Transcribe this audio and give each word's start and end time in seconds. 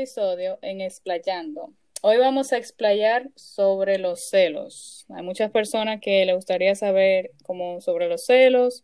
episodio 0.00 0.58
en 0.62 0.80
Explayando. 0.80 1.74
Hoy 2.00 2.16
vamos 2.16 2.54
a 2.54 2.56
explayar 2.56 3.28
sobre 3.34 3.98
los 3.98 4.30
celos. 4.30 5.04
Hay 5.10 5.22
muchas 5.22 5.50
personas 5.50 6.00
que 6.00 6.24
le 6.24 6.34
gustaría 6.34 6.74
saber 6.74 7.32
cómo 7.42 7.82
sobre 7.82 8.08
los 8.08 8.24
celos, 8.24 8.82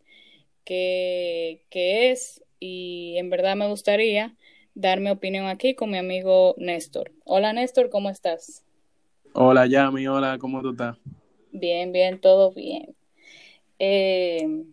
qué, 0.62 1.64
qué 1.70 2.10
es, 2.10 2.44
y 2.60 3.14
en 3.16 3.30
verdad 3.30 3.56
me 3.56 3.66
gustaría 3.66 4.36
dar 4.74 5.00
mi 5.00 5.08
opinión 5.08 5.46
aquí 5.46 5.74
con 5.74 5.90
mi 5.90 5.96
amigo 5.96 6.54
Néstor. 6.58 7.12
Hola 7.24 7.54
Néstor, 7.54 7.88
¿cómo 7.88 8.10
estás? 8.10 8.62
Hola 9.32 9.66
Yami, 9.66 10.06
hola, 10.06 10.36
¿cómo 10.38 10.60
tú 10.60 10.72
estás? 10.72 10.98
Bien, 11.50 11.92
bien, 11.92 12.20
todo 12.20 12.52
bien. 12.52 12.94
Eh, 13.78 14.64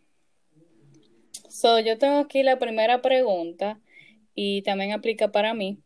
so, 1.48 1.80
yo 1.80 1.98
tengo 1.98 2.18
aquí 2.18 2.44
la 2.44 2.60
primera 2.60 3.02
pregunta 3.02 3.80
y 4.36 4.62
también 4.64 4.92
aplica 4.92 5.32
para 5.32 5.54
mí. 5.54 5.80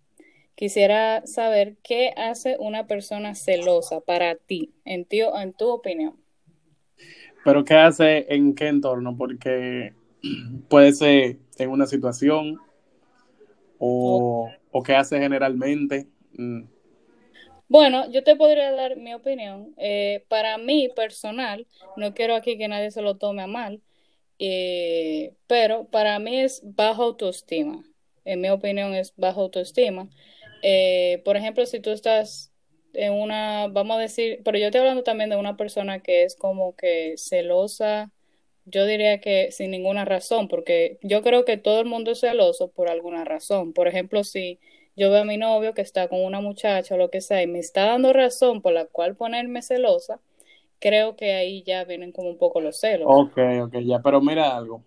Quisiera 0.57 1.21
saber 1.27 1.77
qué 1.84 2.16
hace 2.17 2.57
una 2.57 2.88
persona 2.88 3.35
celosa 3.35 4.02
para 4.02 4.34
ti, 4.34 4.73
en, 4.85 5.05
ti, 5.05 5.21
en 5.21 5.53
tu 5.53 5.70
opinión. 5.70 6.16
Pero 7.45 7.63
qué 7.63 7.75
hace 7.75 8.25
en 8.33 8.55
qué 8.55 8.67
entorno, 8.67 9.16
porque 9.16 9.93
puede 10.67 10.93
ser 10.93 11.38
en 11.59 11.70
una 11.70 11.85
situación 11.85 12.57
o, 13.77 14.49
o 14.71 14.81
qué 14.81 14.95
hace 14.95 15.20
generalmente. 15.20 16.07
Mm. 16.33 16.63
Bueno, 17.69 18.09
yo 18.09 18.23
te 18.23 18.35
podría 18.35 18.71
dar 18.71 18.97
mi 18.97 19.13
opinión. 19.13 19.75
Eh, 19.77 20.25
para 20.27 20.58
mí 20.58 20.89
personal, 20.95 21.67
no 21.97 22.16
quiero 22.16 22.33
aquí 22.33 22.58
que 22.58 22.67
nadie 22.67 22.89
se 22.89 23.03
lo 23.03 23.17
tome 23.17 23.44
a 23.44 23.47
mal, 23.47 23.80
eh, 24.39 25.36
pero 25.45 25.86
para 25.86 26.17
mí 26.17 26.39
es 26.39 26.64
baja 26.64 27.03
autoestima 27.03 27.83
en 28.27 28.42
mi 28.42 28.49
opinión, 28.49 28.94
es 28.94 29.14
baja 29.16 29.39
autoestima. 29.39 30.09
Eh, 30.61 31.22
por 31.25 31.38
ejemplo, 31.38 31.66
si 31.66 31.80
tú 31.80 31.91
estás 31.91 32.52
en 32.94 33.13
una, 33.13 33.67
vamos 33.67 33.97
a 33.97 34.02
decir, 34.02 34.41
pero 34.44 34.58
yo 34.58 34.66
estoy 34.66 34.81
hablando 34.81 35.03
también 35.03 35.30
de 35.30 35.36
una 35.36 35.58
persona 35.58 35.99
que 35.99 36.23
es 36.23 36.36
como 36.36 36.75
que 36.75 37.16
celosa, 37.17 38.11
yo 38.66 38.86
diría 38.86 39.22
que 39.22 39.52
sin 39.52 39.72
ninguna 39.72 40.03
razón, 40.03 40.47
porque 40.47 40.99
yo 41.02 41.22
creo 41.22 41.45
que 41.45 41.58
todo 41.58 41.80
el 41.80 41.86
mundo 41.86 42.11
es 42.11 42.19
celoso 42.19 42.69
por 42.69 42.89
alguna 42.89 43.23
razón. 43.23 43.73
Por 43.73 43.88
ejemplo, 43.88 44.23
si 44.23 44.59
yo 44.95 45.09
veo 45.11 45.22
a 45.22 45.25
mi 45.25 45.38
novio 45.38 45.73
que 45.73 45.81
está 45.81 46.08
con 46.08 46.23
una 46.23 46.41
muchacha 46.41 46.95
o 46.95 46.97
lo 46.97 47.09
que 47.09 47.21
sea 47.21 47.42
y 47.44 47.47
me 47.47 47.59
está 47.59 47.86
dando 47.86 48.11
razón 48.11 48.61
por 48.61 48.73
la 48.73 48.86
cual 48.86 49.16
ponerme 49.16 49.61
celosa, 49.61 50.19
creo 50.80 51.16
que 51.16 51.33
ahí 51.33 51.64
ya 51.64 51.86
vienen 51.86 52.11
como 52.11 52.30
un 52.30 52.38
poco 52.38 52.61
los 52.61 52.80
celos. 52.80 53.08
Ok, 53.09 53.38
ok, 53.64 53.75
ya, 53.86 53.99
pero 54.02 54.21
mira 54.21 54.58
algo. 54.58 54.83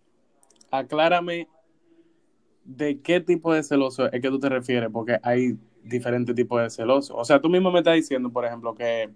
Aclárame 0.71 1.49
¿de 2.77 3.01
qué 3.01 3.21
tipo 3.21 3.53
de 3.53 3.63
celoso 3.63 4.11
es 4.11 4.21
que 4.21 4.29
tú 4.29 4.39
te 4.39 4.49
refieres? 4.49 4.91
Porque 4.93 5.19
hay 5.23 5.59
diferentes 5.83 6.35
tipos 6.35 6.63
de 6.63 6.71
celoso. 6.71 7.17
O 7.17 7.25
sea, 7.25 7.41
tú 7.41 7.49
mismo 7.49 7.71
me 7.71 7.79
estás 7.81 7.95
diciendo, 7.95 8.31
por 8.31 8.45
ejemplo, 8.45 8.75
que, 8.75 9.11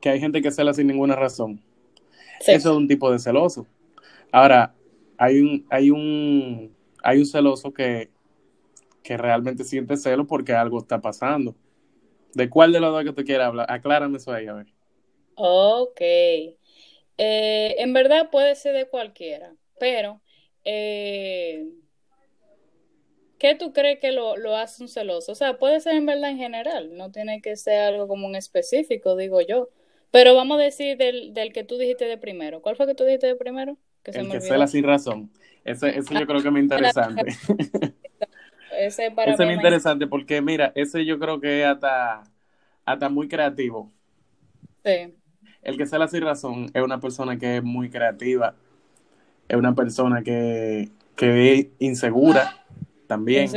que 0.00 0.08
hay 0.08 0.20
gente 0.20 0.40
que 0.40 0.50
cela 0.50 0.72
sin 0.72 0.86
ninguna 0.86 1.16
razón. 1.16 1.60
Eso 2.40 2.70
es 2.70 2.76
un 2.76 2.88
tipo 2.88 3.10
de 3.10 3.18
celoso. 3.18 3.66
Ahora, 4.32 4.74
hay 5.18 5.40
un, 5.40 5.66
hay 5.70 5.90
un, 5.90 6.74
hay 7.02 7.18
un 7.18 7.26
celoso 7.26 7.72
que, 7.72 8.10
que 9.02 9.16
realmente 9.16 9.64
siente 9.64 9.96
celo 9.96 10.26
porque 10.26 10.52
algo 10.52 10.78
está 10.78 11.00
pasando. 11.00 11.54
¿De 12.34 12.48
cuál 12.50 12.72
de 12.72 12.80
los 12.80 12.92
dos 12.92 13.04
que 13.04 13.12
te 13.12 13.24
quieres 13.24 13.46
hablar? 13.46 13.70
Aclárame 13.70 14.18
eso 14.18 14.32
ahí, 14.32 14.46
a 14.46 14.54
ver. 14.54 14.66
Ok. 15.34 16.00
Eh, 16.00 16.56
en 17.78 17.92
verdad 17.92 18.30
puede 18.30 18.54
ser 18.56 18.74
de 18.74 18.88
cualquiera, 18.88 19.54
pero 19.78 20.20
eh, 20.64 21.66
¿qué 23.38 23.54
tú 23.54 23.72
crees 23.72 24.00
que 24.00 24.12
lo, 24.12 24.36
lo, 24.36 24.56
hace 24.56 24.82
un 24.82 24.88
celoso? 24.88 25.32
O 25.32 25.34
sea, 25.34 25.58
puede 25.58 25.80
ser 25.80 25.94
en 25.94 26.06
verdad 26.06 26.30
en 26.30 26.38
general, 26.38 26.96
no 26.96 27.10
tiene 27.10 27.40
que 27.40 27.56
ser 27.56 27.94
algo 27.94 28.08
como 28.08 28.26
un 28.26 28.36
específico, 28.36 29.16
digo 29.16 29.40
yo. 29.40 29.68
Pero 30.10 30.34
vamos 30.34 30.58
a 30.58 30.62
decir 30.62 30.96
del, 30.96 31.34
del 31.34 31.52
que 31.52 31.64
tú 31.64 31.76
dijiste 31.76 32.06
de 32.06 32.16
primero. 32.16 32.62
¿Cuál 32.62 32.76
fue 32.76 32.86
que 32.86 32.94
tú 32.94 33.04
dijiste 33.04 33.26
de 33.26 33.36
primero? 33.36 33.76
Que 34.02 34.12
el 34.12 34.30
que 34.30 34.40
cela 34.40 34.66
sin 34.66 34.84
razón. 34.84 35.30
Ese, 35.64 35.98
ese 35.98 36.14
yo 36.14 36.26
creo 36.26 36.40
que 36.40 36.48
es 36.48 36.52
muy 36.52 36.60
interesante. 36.60 37.22
ese 38.78 39.10
para 39.10 39.32
ese 39.32 39.42
es 39.42 39.46
muy 39.46 39.56
interesante 39.56 40.06
porque, 40.06 40.40
mira, 40.40 40.72
ese 40.74 41.04
yo 41.04 41.18
creo 41.18 41.40
que 41.40 41.62
es 41.62 41.66
hasta, 41.66 42.22
hasta 42.84 43.08
muy 43.08 43.28
creativo. 43.28 43.92
Sí. 44.84 45.14
El 45.62 45.76
que 45.76 45.86
cela 45.86 46.06
sin 46.06 46.22
razón 46.22 46.70
es 46.72 46.82
una 46.82 47.00
persona 47.00 47.36
que 47.36 47.56
es 47.56 47.62
muy 47.62 47.90
creativa, 47.90 48.54
es 49.48 49.56
una 49.56 49.74
persona 49.74 50.22
que, 50.22 50.88
que 51.16 51.52
es 51.52 51.66
insegura 51.80 52.65
también. 53.06 53.50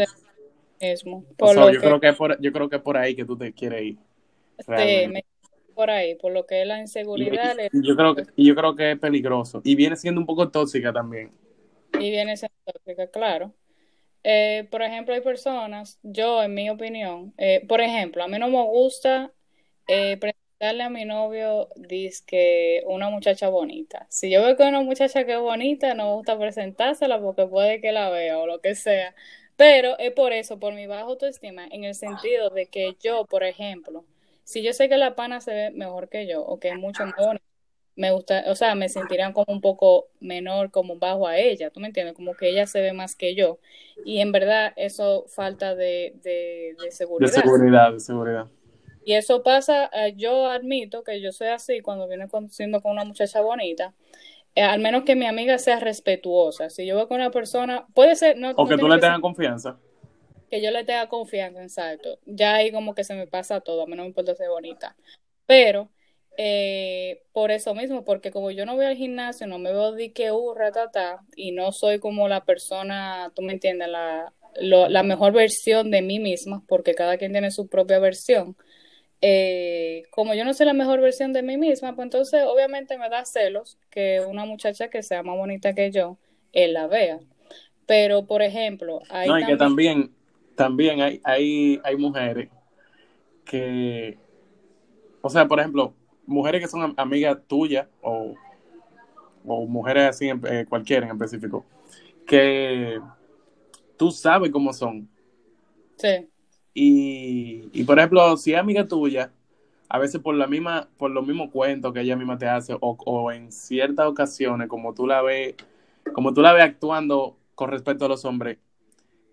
Mismo. 0.81 1.25
yo, 1.39 1.81
Creo 1.81 1.99
que 1.99 2.07
es 2.09 2.15
por, 2.15 2.39
yo 2.41 2.51
creo 2.51 2.69
que 2.69 2.79
por 2.79 2.97
ahí 2.97 3.15
que 3.15 3.25
tú 3.25 3.37
te 3.37 3.51
quieres 3.53 3.81
ir. 3.83 3.97
Sí, 4.59 5.23
por 5.73 5.89
ahí, 5.89 6.15
por 6.15 6.33
lo 6.33 6.45
que 6.45 6.61
es 6.61 6.67
la 6.67 6.79
inseguridad. 6.79 7.55
Y, 7.71 7.87
yo 7.87 7.95
creo 7.95 8.15
que, 8.15 8.23
y 8.35 8.47
yo 8.47 8.55
creo 8.55 8.75
que 8.75 8.91
es 8.91 8.99
peligroso. 8.99 9.61
Y 9.63 9.75
viene 9.75 9.95
siendo 9.95 10.19
un 10.19 10.27
poco 10.27 10.49
tóxica 10.49 10.91
también. 10.91 11.31
Y 11.93 12.11
viene 12.11 12.35
siendo 12.35 12.55
tóxica, 12.65 13.07
claro. 13.07 13.53
Eh, 14.23 14.67
por 14.69 14.81
ejemplo, 14.81 15.13
hay 15.13 15.21
personas, 15.21 15.97
yo 16.03 16.43
en 16.43 16.53
mi 16.53 16.69
opinión, 16.69 17.33
eh, 17.37 17.65
por 17.67 17.79
ejemplo, 17.79 18.23
a 18.23 18.27
mí 18.27 18.37
no 18.37 18.49
me 18.49 18.61
gusta 18.61 19.31
eh, 19.87 20.17
presentarle 20.59 20.83
a 20.83 20.89
mi 20.89 21.05
novio 21.05 21.69
que 22.25 22.83
una 22.85 23.09
muchacha 23.09 23.47
bonita. 23.49 24.05
Si 24.09 24.29
yo 24.29 24.43
veo 24.43 24.57
que 24.57 24.63
una 24.63 24.81
muchacha 24.81 25.25
que 25.25 25.33
es 25.33 25.39
bonita, 25.39 25.93
no 25.93 26.09
me 26.09 26.15
gusta 26.15 26.37
presentársela 26.37 27.19
porque 27.21 27.47
puede 27.47 27.79
que 27.79 27.91
la 27.93 28.09
vea 28.09 28.37
o 28.37 28.45
lo 28.45 28.59
que 28.59 28.75
sea. 28.75 29.15
Pero 29.55 29.97
es 29.99 30.11
por 30.11 30.33
eso, 30.33 30.59
por 30.59 30.73
mi 30.73 30.85
baja 30.85 31.03
autoestima, 31.03 31.65
en 31.71 31.85
el 31.85 31.95
sentido 31.95 32.49
de 32.49 32.67
que 32.67 32.95
yo, 33.01 33.25
por 33.25 33.43
ejemplo, 33.43 34.05
si 34.43 34.61
yo 34.61 34.73
sé 34.73 34.89
que 34.89 34.97
la 34.97 35.15
pana 35.15 35.41
se 35.41 35.53
ve 35.53 35.71
mejor 35.71 36.09
que 36.09 36.27
yo 36.27 36.41
o 36.43 36.59
que 36.59 36.69
es 36.69 36.77
mucho 36.77 37.05
mejor, 37.05 37.41
me 37.95 38.11
gusta, 38.11 38.43
o 38.47 38.55
sea, 38.55 38.75
me 38.75 38.87
sentirían 38.87 39.33
como 39.33 39.53
un 39.53 39.61
poco 39.61 40.07
menor, 40.21 40.71
como 40.71 40.97
bajo 40.97 41.27
a 41.27 41.37
ella, 41.37 41.69
¿tú 41.69 41.79
me 41.79 41.87
entiendes? 41.87 42.15
Como 42.15 42.33
que 42.33 42.49
ella 42.49 42.65
se 42.65 42.81
ve 42.81 42.93
más 42.93 43.15
que 43.15 43.35
yo. 43.35 43.59
Y 44.05 44.19
en 44.19 44.31
verdad 44.31 44.73
eso 44.77 45.25
falta 45.27 45.75
de, 45.75 46.15
de, 46.23 46.75
seguridad. 46.91 47.31
De 47.31 47.41
seguridad, 47.41 47.93
de 47.93 47.99
seguridad. 47.99 48.47
Y 49.03 49.13
eso 49.13 49.43
pasa, 49.43 49.89
eh, 49.93 50.13
yo 50.15 50.47
admito 50.47 51.03
que 51.03 51.21
yo 51.21 51.31
soy 51.31 51.47
así 51.47 51.81
cuando 51.81 52.07
viene 52.07 52.27
conociendo 52.27 52.81
con 52.81 52.91
una 52.91 53.05
muchacha 53.05 53.41
bonita, 53.41 53.93
eh, 54.55 54.61
al 54.61 54.79
menos 54.79 55.03
que 55.03 55.15
mi 55.15 55.25
amiga 55.25 55.57
sea 55.57 55.79
respetuosa. 55.79 56.69
Si 56.69 56.85
yo 56.85 56.97
voy 56.97 57.07
con 57.07 57.15
una 57.15 57.31
persona, 57.31 57.87
puede 57.93 58.15
ser... 58.15 58.37
No, 58.37 58.51
o 58.51 58.67
que 58.67 58.77
tú 58.77 58.87
le 58.87 58.99
tengas 58.99 59.19
confianza. 59.19 59.79
Que 60.49 60.61
yo 60.61 60.71
le 60.71 60.83
tenga 60.83 61.07
confianza, 61.07 61.63
exacto. 61.63 62.19
Ya 62.25 62.55
ahí 62.55 62.71
como 62.71 62.93
que 62.95 63.03
se 63.03 63.13
me 63.13 63.27
pasa 63.27 63.61
todo, 63.61 63.83
a 63.83 63.85
mí 63.85 63.95
no 63.95 64.03
me 64.03 64.09
importa 64.09 64.35
ser 64.35 64.49
bonita. 64.49 64.95
Pero 65.45 65.89
eh, 66.37 67.23
por 67.33 67.51
eso 67.51 67.75
mismo, 67.75 68.03
porque 68.03 68.31
como 68.31 68.51
yo 68.51 68.65
no 68.65 68.75
voy 68.75 68.85
al 68.85 68.95
gimnasio, 68.95 69.45
no 69.47 69.59
me 69.59 69.71
veo 69.71 69.91
de 69.91 70.11
que 70.11 70.31
uh, 70.31 70.53
ratata, 70.53 71.21
y 71.35 71.51
no 71.51 71.71
soy 71.71 71.99
como 71.99 72.27
la 72.27 72.45
persona, 72.45 73.31
tú 73.35 73.41
me 73.41 73.53
entiendes, 73.53 73.89
la, 73.89 74.33
la 74.55 75.03
mejor 75.03 75.33
versión 75.33 75.91
de 75.91 76.01
mí 76.01 76.19
misma, 76.19 76.63
porque 76.67 76.95
cada 76.95 77.17
quien 77.17 77.31
tiene 77.31 77.51
su 77.51 77.67
propia 77.67 77.99
versión. 77.99 78.55
Eh, 79.21 80.03
como 80.11 80.33
yo 80.33 80.45
no 80.45 80.53
soy 80.53 80.65
la 80.65 80.73
mejor 80.73 81.01
versión 81.01 81.33
de 81.33 81.43
mí 81.43 81.57
misma, 81.57 81.93
pues 81.93 82.05
entonces 82.05 82.43
obviamente 82.47 82.97
me 82.97 83.09
da 83.09 83.25
celos 83.25 83.77
que 83.89 84.21
una 84.21 84.45
muchacha 84.45 84.89
que 84.89 85.03
sea 85.03 85.23
más 85.23 85.35
bonita 85.35 85.73
que 85.73 85.91
yo, 85.91 86.17
él 86.53 86.73
la 86.73 86.87
vea. 86.87 87.19
Pero, 87.85 88.25
por 88.25 88.41
ejemplo, 88.41 89.01
hay 89.09 89.27
no, 89.27 89.39
y 89.39 89.45
que 89.45 89.57
también, 89.57 90.11
también 90.55 91.01
hay, 91.01 91.19
hay, 91.23 91.81
hay 91.83 91.97
mujeres 91.97 92.49
que, 93.43 94.17
o 95.21 95.29
sea, 95.29 95.47
por 95.47 95.59
ejemplo, 95.59 95.93
mujeres 96.25 96.61
que 96.61 96.67
son 96.67 96.93
amigas 96.95 97.39
tuyas 97.47 97.87
o, 98.01 98.35
o 99.45 99.65
mujeres 99.65 100.09
así, 100.09 100.29
eh, 100.29 100.65
cualquiera 100.69 101.07
en 101.07 101.13
específico, 101.13 101.65
que 102.25 102.99
tú 103.97 104.11
sabes 104.11 104.51
cómo 104.51 104.71
son. 104.71 105.09
Sí. 105.97 106.28
Y, 106.73 107.83
por 107.83 107.97
ejemplo, 107.99 108.37
si 108.37 108.53
es 108.53 108.59
amiga 108.59 108.87
tuya, 108.87 109.31
a 109.89 109.99
veces 109.99 110.21
por 110.21 110.35
la 110.35 110.47
misma, 110.47 110.87
por 110.97 111.11
los 111.11 111.25
mismos 111.25 111.49
cuentos 111.51 111.93
que 111.93 112.01
ella 112.01 112.15
misma 112.15 112.37
te 112.37 112.47
hace, 112.47 112.73
o, 112.73 112.97
o, 113.05 113.31
en 113.31 113.51
ciertas 113.51 114.07
ocasiones, 114.07 114.67
como 114.67 114.93
tú 114.93 115.07
la 115.07 115.21
ves, 115.21 115.55
como 116.13 116.33
tú 116.33 116.41
la 116.41 116.53
ves 116.53 116.63
actuando 116.63 117.37
con 117.55 117.69
respecto 117.71 118.05
a 118.05 118.09
los 118.09 118.23
hombres, 118.25 118.57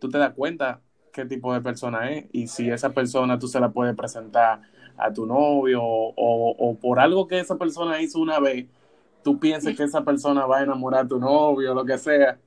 tú 0.01 0.09
te 0.09 0.19
das 0.19 0.35
cuenta 0.35 0.81
qué 1.13 1.25
tipo 1.25 1.53
de 1.55 1.61
persona 1.61 2.11
es 2.11 2.27
y 2.33 2.47
si 2.47 2.69
esa 2.71 2.91
persona 2.91 3.39
tú 3.39 3.49
se 3.49 3.61
la 3.61 3.71
puedes 3.71 3.95
presentar 3.97 4.61
a 4.97 5.13
tu 5.13 5.27
novio 5.27 5.83
o, 5.83 6.51
o 6.59 6.75
por 6.77 7.01
algo 7.01 7.27
que 7.27 7.39
esa 7.39 7.57
persona 7.57 8.01
hizo 8.01 8.19
una 8.19 8.41
vez, 8.41 8.67
tú 9.23 9.39
piensas 9.39 9.77
que 9.77 9.83
esa 9.83 10.05
persona 10.05 10.47
va 10.47 10.59
a 10.59 10.63
enamorar 10.63 11.05
a 11.05 11.09
tu 11.09 11.19
novio 11.19 11.75
lo 11.75 11.85
que 11.85 11.99
sea. 11.99 12.39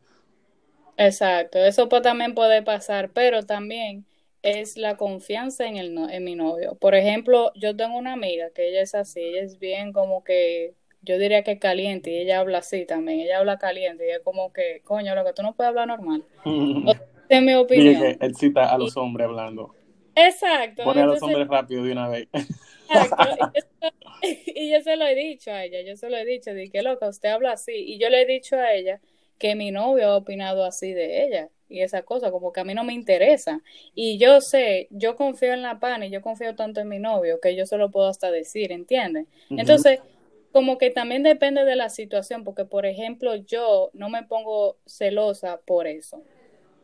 Exacto, 0.96 1.58
eso 1.60 1.88
también 1.88 2.34
puede 2.34 2.62
pasar, 2.62 3.10
pero 3.12 3.44
también 3.44 4.06
es 4.42 4.78
la 4.78 4.98
confianza 4.98 5.68
en, 5.68 5.78
el, 5.78 5.98
en 5.98 6.24
mi 6.24 6.36
novio. 6.36 6.76
Por 6.76 6.96
ejemplo, 6.96 7.52
yo 7.56 7.76
tengo 7.76 7.98
una 7.98 8.14
amiga 8.14 8.50
que 8.52 8.70
ella 8.70 8.82
es 8.82 8.96
así, 8.96 9.22
ella 9.22 9.44
es 9.44 9.60
bien 9.60 9.92
como 9.92 10.24
que, 10.24 10.74
yo 11.02 11.18
diría 11.18 11.44
que 11.44 11.60
caliente, 11.60 12.12
y 12.12 12.18
ella 12.20 12.40
habla 12.40 12.60
así 12.60 12.86
también, 12.86 13.20
ella 13.20 13.40
habla 13.40 13.58
caliente, 13.58 14.08
y 14.08 14.12
es 14.12 14.20
como 14.20 14.54
que, 14.54 14.82
coño, 14.84 15.16
lo 15.16 15.26
que 15.26 15.34
tú 15.34 15.44
no 15.44 15.56
puedes 15.56 15.70
hablar 15.70 15.88
normal. 15.88 16.24
es 17.30 17.42
mi 17.42 17.54
opinión. 17.54 18.18
él 18.20 18.36
cita 18.36 18.74
a 18.74 18.78
los 18.78 18.96
hombres 18.98 19.28
hablando. 19.28 19.76
Exacto. 20.16 20.84
Pone 20.84 21.02
a 21.02 21.06
los 21.06 21.22
hombres 21.22 21.48
rápido 21.48 21.84
de 21.84 21.92
una 21.92 22.10
vez. 22.10 22.28
Exacto. 22.34 23.52
Y 23.54 23.60
yo, 23.60 23.62
se- 23.82 24.52
y 24.60 24.72
yo 24.72 24.82
se 24.82 24.96
lo 24.96 25.06
he 25.06 25.16
dicho 25.16 25.52
a 25.52 25.64
ella, 25.64 25.82
yo 25.82 25.96
se 25.96 26.10
lo 26.10 26.18
he 26.18 26.26
dicho, 26.26 26.54
de 26.54 26.70
que 26.70 26.82
loca, 26.82 27.08
usted 27.08 27.30
habla 27.30 27.54
así. 27.54 27.74
Y 27.74 28.00
yo 28.00 28.10
le 28.10 28.22
he 28.22 28.26
dicho 28.26 28.56
a 28.56 28.74
ella 28.74 29.00
que 29.38 29.56
mi 29.56 29.72
novio 29.72 30.08
ha 30.08 30.18
opinado 30.18 30.66
así 30.66 30.92
de 30.92 31.26
ella 31.26 31.50
y 31.70 31.82
esa 31.82 32.02
cosa, 32.02 32.32
como 32.32 32.52
que 32.52 32.60
a 32.62 32.64
mí 32.64 32.74
no 32.74 32.84
me 32.84 32.94
interesa. 32.94 33.62
Y 33.96 34.18
yo 34.18 34.42
sé, 34.42 34.88
yo 34.92 35.16
confío 35.16 35.54
en 35.54 35.62
la 35.62 35.80
pana 35.80 36.08
y 36.08 36.10
yo 36.10 36.22
confío 36.22 36.56
tanto 36.56 36.82
en 36.82 36.90
mi 36.90 37.00
novio 37.00 37.40
que 37.40 37.56
yo 37.56 37.66
se 37.66 37.78
lo 37.78 37.92
puedo 37.92 38.08
hasta 38.08 38.32
decir, 38.32 38.72
¿entiendes? 38.72 39.28
Entonces, 39.52 40.00
como 40.52 40.78
que 40.78 40.90
también 40.90 41.24
depende 41.24 41.64
de 41.64 41.76
la 41.76 41.90
situación, 41.90 42.44
porque 42.44 42.66
por 42.66 42.86
ejemplo, 42.86 43.36
yo 43.36 43.92
no 43.94 44.10
me 44.10 44.24
pongo 44.24 44.78
celosa 44.86 45.62
por 45.66 45.88
eso. 45.88 46.24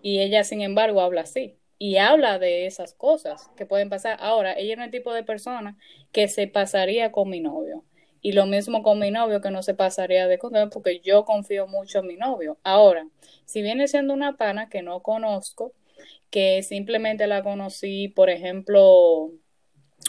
Y 0.01 0.19
ella, 0.19 0.43
sin 0.43 0.61
embargo, 0.61 1.01
habla 1.01 1.21
así. 1.21 1.55
Y 1.79 1.97
habla 1.97 2.39
de 2.39 2.67
esas 2.67 2.93
cosas 2.93 3.49
que 3.57 3.65
pueden 3.65 3.89
pasar. 3.89 4.17
Ahora, 4.21 4.53
ella 4.53 4.75
no 4.75 4.83
es 4.83 4.87
el 4.87 4.91
tipo 4.91 5.13
de 5.13 5.23
persona 5.23 5.77
que 6.11 6.27
se 6.27 6.47
pasaría 6.47 7.11
con 7.11 7.29
mi 7.29 7.39
novio. 7.41 7.83
Y 8.25 8.31
lo 8.31 8.47
mismo 8.47 8.81
con 8.81 8.97
mi 8.97 9.11
novio, 9.11 9.39
que 9.39 9.51
no 9.51 9.61
se 9.61 9.75
pasaría 9.75 10.27
de 10.27 10.39
con 10.39 10.55
él, 10.55 10.69
porque 10.71 10.99
yo 10.99 11.25
confío 11.25 11.67
mucho 11.67 11.99
en 11.99 12.07
mi 12.07 12.15
novio. 12.15 12.57
Ahora, 12.63 13.07
si 13.45 13.61
viene 13.61 13.87
siendo 13.87 14.15
una 14.15 14.35
pana 14.35 14.67
que 14.67 14.81
no 14.81 15.03
conozco, 15.03 15.73
que 16.31 16.63
simplemente 16.63 17.27
la 17.27 17.43
conocí, 17.43 18.07
por 18.07 18.31
ejemplo, 18.31 18.81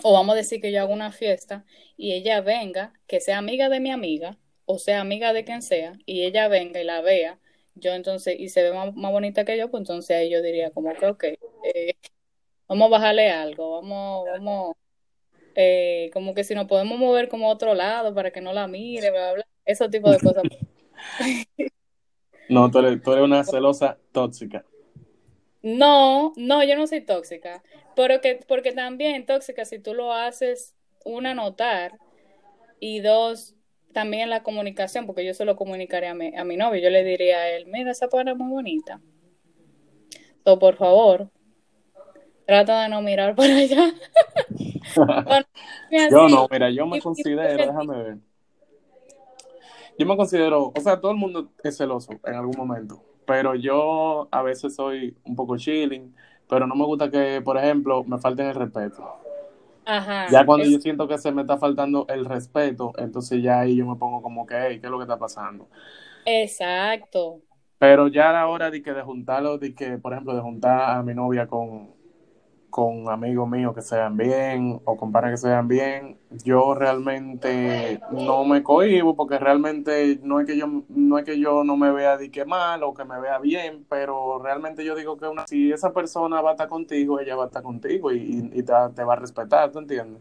o 0.02 0.12
vamos 0.14 0.32
a 0.32 0.36
decir 0.36 0.62
que 0.62 0.72
yo 0.72 0.80
hago 0.80 0.94
una 0.94 1.12
fiesta 1.12 1.66
y 1.98 2.14
ella 2.14 2.40
venga, 2.40 2.94
que 3.06 3.20
sea 3.20 3.36
amiga 3.36 3.68
de 3.68 3.80
mi 3.80 3.90
amiga, 3.90 4.38
o 4.64 4.78
sea 4.78 5.02
amiga 5.02 5.34
de 5.34 5.44
quien 5.44 5.60
sea, 5.60 5.92
y 6.06 6.22
ella 6.22 6.48
venga 6.48 6.80
y 6.80 6.84
la 6.84 7.02
vea, 7.02 7.38
yo 7.74 7.92
entonces, 7.92 8.40
y 8.40 8.48
se 8.48 8.62
ve 8.62 8.72
más, 8.72 8.94
más 8.96 9.12
bonita 9.12 9.44
que 9.44 9.58
yo, 9.58 9.70
pues 9.70 9.82
entonces 9.82 10.16
ahí 10.16 10.30
yo 10.30 10.40
diría 10.40 10.70
como 10.70 10.94
que, 10.94 11.06
ok, 11.06 11.24
eh, 11.74 11.96
vamos 12.66 12.86
a 12.86 12.90
bajarle 12.90 13.30
algo, 13.30 13.72
vamos, 13.82 14.26
vamos, 14.32 14.76
eh, 15.56 16.10
como 16.12 16.34
que 16.34 16.44
si 16.44 16.54
nos 16.54 16.66
podemos 16.66 16.98
mover 16.98 17.28
como 17.28 17.48
a 17.48 17.52
otro 17.52 17.74
lado 17.74 18.14
para 18.14 18.30
que 18.30 18.40
no 18.40 18.52
la 18.52 18.68
mire, 18.68 19.10
bla, 19.10 19.20
bla, 19.20 19.32
bla, 19.34 19.46
ese 19.64 19.88
tipo 19.88 20.10
de 20.10 20.18
cosas. 20.20 20.44
No, 22.48 22.70
tú 22.70 22.78
eres, 22.78 23.02
tú 23.02 23.10
eres 23.10 23.24
una 23.24 23.42
celosa 23.42 23.98
tóxica. 24.12 24.64
No, 25.62 26.32
no, 26.36 26.62
yo 26.62 26.76
no 26.76 26.86
soy 26.86 27.00
tóxica, 27.00 27.64
pero 27.96 28.20
que, 28.20 28.38
porque 28.46 28.70
también 28.70 29.26
tóxica 29.26 29.64
si 29.64 29.80
tú 29.80 29.94
lo 29.94 30.12
haces, 30.12 30.76
una, 31.04 31.34
notar, 31.34 31.98
y 32.78 33.00
dos, 33.00 33.56
también 33.92 34.30
la 34.30 34.44
comunicación, 34.44 35.06
porque 35.06 35.24
yo 35.24 35.34
se 35.34 35.44
lo 35.44 35.56
comunicaría 35.56 36.12
a 36.12 36.14
mi, 36.14 36.36
a 36.36 36.44
mi 36.44 36.56
novio, 36.56 36.80
yo 36.80 36.90
le 36.90 37.02
diría 37.02 37.38
a 37.38 37.50
él, 37.50 37.66
mira, 37.66 37.90
esa 37.90 38.08
pana 38.08 38.30
es 38.30 38.36
muy 38.36 38.48
bonita. 38.48 39.00
So, 40.44 40.56
por 40.60 40.76
favor, 40.76 41.30
trata 42.46 42.84
de 42.84 42.88
no 42.88 43.02
mirar 43.02 43.34
para 43.34 43.56
allá. 43.56 43.92
Yo 46.08 46.28
no, 46.28 46.48
mira, 46.50 46.70
yo 46.70 46.86
me 46.86 46.98
considero, 46.98 47.66
déjame 47.66 47.96
ver. 48.02 48.18
Yo 49.98 50.06
me 50.06 50.16
considero, 50.16 50.72
o 50.74 50.80
sea, 50.80 51.00
todo 51.00 51.12
el 51.12 51.16
mundo 51.18 51.52
es 51.62 51.76
celoso 51.76 52.12
en 52.24 52.34
algún 52.34 52.56
momento, 52.56 53.02
pero 53.26 53.54
yo 53.54 54.28
a 54.30 54.42
veces 54.42 54.74
soy 54.74 55.16
un 55.24 55.36
poco 55.36 55.56
chilling, 55.56 56.14
pero 56.48 56.66
no 56.66 56.74
me 56.74 56.84
gusta 56.84 57.10
que, 57.10 57.40
por 57.42 57.56
ejemplo, 57.58 58.04
me 58.04 58.18
falten 58.18 58.46
el 58.46 58.54
respeto. 58.54 59.04
Ajá. 59.84 60.28
Ya 60.28 60.44
cuando 60.44 60.68
es- 60.68 60.70
yo 60.70 60.78
siento 60.80 61.06
que 61.08 61.18
se 61.18 61.30
me 61.32 61.42
está 61.42 61.56
faltando 61.56 62.06
el 62.08 62.24
respeto, 62.24 62.92
entonces 62.98 63.42
ya 63.42 63.60
ahí 63.60 63.76
yo 63.76 63.86
me 63.86 63.96
pongo 63.96 64.22
como 64.22 64.44
que, 64.46 64.54
hey, 64.56 64.80
¿qué 64.80 64.86
es 64.86 64.90
lo 64.90 64.98
que 64.98 65.04
está 65.04 65.18
pasando? 65.18 65.68
Exacto. 66.26 67.42
Pero 67.78 68.08
ya 68.08 68.30
a 68.30 68.32
la 68.32 68.46
hora 68.48 68.70
de 68.70 68.82
que 68.82 68.92
de 68.92 69.02
juntarlo, 69.02 69.58
de 69.58 69.74
que, 69.74 69.98
por 69.98 70.12
ejemplo, 70.12 70.34
de 70.34 70.40
juntar 70.40 70.96
a 70.98 71.02
mi 71.02 71.14
novia 71.14 71.46
con, 71.46 71.94
con 72.76 73.08
amigos 73.08 73.48
míos 73.48 73.74
que 73.74 73.80
sean 73.80 74.18
bien 74.18 74.82
o 74.84 74.98
con 74.98 75.10
parejas 75.10 75.40
que 75.40 75.48
sean 75.48 75.66
bien, 75.66 76.18
yo 76.44 76.74
realmente 76.74 78.02
no 78.10 78.44
me 78.44 78.62
cohibo 78.62 79.16
porque 79.16 79.38
realmente 79.38 80.18
no 80.22 80.40
es 80.40 80.46
que 80.46 80.58
yo 80.58 80.66
no 80.90 81.18
es 81.18 81.24
que 81.24 81.40
yo 81.40 81.64
no 81.64 81.78
me 81.78 81.90
vea 81.90 82.18
de 82.18 82.30
que 82.30 82.44
mal 82.44 82.82
o 82.82 82.92
que 82.92 83.06
me 83.06 83.18
vea 83.18 83.38
bien, 83.38 83.86
pero 83.88 84.38
realmente 84.42 84.84
yo 84.84 84.94
digo 84.94 85.16
que 85.16 85.26
una, 85.26 85.46
si 85.46 85.72
esa 85.72 85.94
persona 85.94 86.42
va 86.42 86.50
a 86.50 86.52
estar 86.52 86.68
contigo, 86.68 87.18
ella 87.18 87.34
va 87.34 87.44
a 87.44 87.46
estar 87.46 87.62
contigo 87.62 88.12
y, 88.12 88.18
y- 88.18 88.58
y 88.60 88.62
te, 88.62 88.72
te 88.94 89.04
va 89.04 89.14
a 89.14 89.16
respetar, 89.16 89.72
¿tú 89.72 89.78
entiendes? 89.78 90.20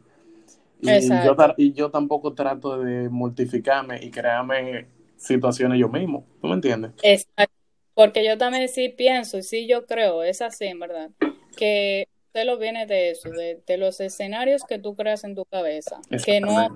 Y 0.81 0.91
Exacto. 0.91 1.45
yo, 1.45 1.53
y 1.57 1.73
yo 1.73 1.91
tampoco 1.91 2.33
trato 2.33 2.77
de 2.79 3.09
mortificarme 3.09 4.01
y 4.03 4.11
crearme 4.11 4.87
situaciones 5.17 5.79
yo 5.79 5.89
mismo, 5.89 6.25
¿tú 6.41 6.47
me 6.47 6.53
entiendes? 6.53 6.91
Exacto. 7.01 7.53
Porque 7.93 8.25
yo 8.25 8.37
también 8.37 8.67
sí 8.69 8.89
pienso 8.89 9.37
y 9.37 9.43
sí 9.43 9.67
yo 9.67 9.85
creo, 9.85 10.23
es 10.23 10.41
así 10.41 10.65
en 10.65 10.79
verdad, 10.79 11.11
que 11.57 12.07
usted 12.35 12.45
lo 12.45 12.57
viene 12.57 12.85
de 12.85 13.11
eso, 13.11 13.29
de, 13.29 13.61
de 13.65 13.77
los 13.77 14.01
escenarios 14.01 14.65
que 14.65 14.77
tú 14.77 14.93
creas 14.93 15.23
en 15.23 15.35
tu 15.35 15.45
cabeza, 15.45 16.01
que 16.25 16.41
no. 16.41 16.75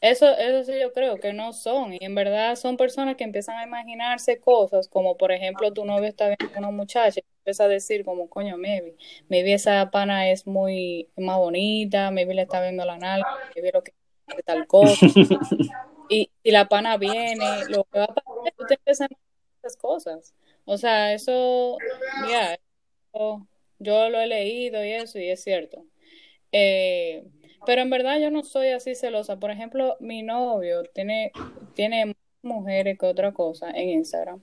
Eso, 0.00 0.28
eso 0.34 0.64
sí 0.64 0.78
yo 0.80 0.92
creo 0.94 1.16
que 1.16 1.34
no 1.34 1.52
son, 1.52 1.92
y 1.92 1.98
en 2.00 2.14
verdad 2.14 2.54
son 2.56 2.78
personas 2.78 3.16
que 3.16 3.24
empiezan 3.24 3.58
a 3.58 3.64
imaginarse 3.64 4.40
cosas, 4.40 4.88
como 4.88 5.18
por 5.18 5.32
ejemplo 5.32 5.72
tu 5.72 5.84
novio 5.84 6.08
está 6.08 6.28
viendo 6.28 6.54
a 6.54 6.58
una 6.60 6.70
muchacha 6.70 7.20
y 7.20 7.24
empieza 7.40 7.64
a 7.64 7.68
decir 7.68 8.04
como, 8.04 8.30
coño, 8.30 8.56
maybe, 8.56 8.94
maybe 9.28 9.52
esa 9.52 9.90
pana 9.90 10.30
es 10.30 10.46
muy 10.46 11.10
más 11.16 11.36
bonita, 11.36 12.10
maybe 12.10 12.32
le 12.32 12.42
está 12.42 12.62
viendo 12.62 12.86
la 12.86 12.96
nalga, 12.96 13.28
maybe 13.54 13.72
lo 13.74 13.82
que 13.82 13.92
tal 14.46 14.66
cosa, 14.66 15.04
y 16.08 16.30
si 16.42 16.50
la 16.50 16.66
pana 16.66 16.96
viene, 16.96 17.64
lo 17.68 17.84
que 17.84 17.98
va 17.98 18.04
a 18.04 18.14
pasar 18.14 18.34
es 18.46 18.52
que 18.52 18.56
tú 18.56 18.66
te 18.66 18.74
empiezas 18.74 19.00
a 19.02 19.12
imaginar 19.12 19.58
esas 19.58 19.76
cosas. 19.76 20.34
O 20.64 20.78
sea, 20.78 21.12
eso, 21.12 21.76
ya, 22.30 22.54
eso 22.54 23.46
yo 23.78 24.08
lo 24.10 24.20
he 24.20 24.26
leído 24.26 24.84
y 24.84 24.90
eso, 24.92 25.18
y 25.18 25.28
es 25.30 25.42
cierto. 25.42 25.84
Eh, 26.52 27.24
pero 27.66 27.82
en 27.82 27.90
verdad 27.90 28.18
yo 28.20 28.30
no 28.30 28.42
soy 28.44 28.68
así 28.68 28.94
celosa. 28.94 29.38
Por 29.38 29.50
ejemplo, 29.50 29.96
mi 30.00 30.22
novio 30.22 30.82
tiene, 30.94 31.32
tiene 31.74 32.06
más 32.06 32.16
mujeres 32.42 32.98
que 32.98 33.06
otra 33.06 33.32
cosa 33.32 33.70
en 33.70 33.90
Instagram. 33.90 34.42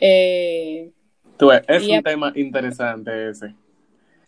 Eh, 0.00 0.92
Tú 1.38 1.48
ves, 1.48 1.62
es 1.68 1.88
un 1.88 1.96
a- 1.96 2.02
tema 2.02 2.32
interesante 2.36 3.30
ese. 3.30 3.54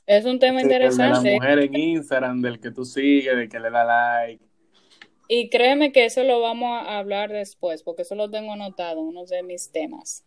es 0.06 0.24
un 0.24 0.38
tema 0.38 0.60
Sí, 0.60 0.66
el 0.66 0.68
de 0.68 0.78
la 0.80 1.20
interesante 1.20 1.30
mujer 1.34 1.58
en 1.60 1.74
Instagram, 1.74 2.40
del 2.40 2.60
que 2.60 2.70
tú 2.70 2.84
sigues, 2.84 3.36
del 3.36 3.48
que 3.48 3.60
le 3.60 3.70
da 3.70 3.84
like. 3.84 4.42
y 5.28 5.48
créeme 5.48 5.92
que 5.92 6.04
eso 6.04 6.24
lo 6.24 6.40
vamos 6.40 6.70
a 6.70 6.98
hablar 6.98 7.30
después, 7.32 7.82
porque 7.82 8.02
eso 8.02 8.14
lo 8.14 8.30
tengo 8.30 8.52
anotado 8.52 9.00
uno 9.00 9.24
de 9.24 9.42
mis 9.42 9.70
temas. 9.72 10.24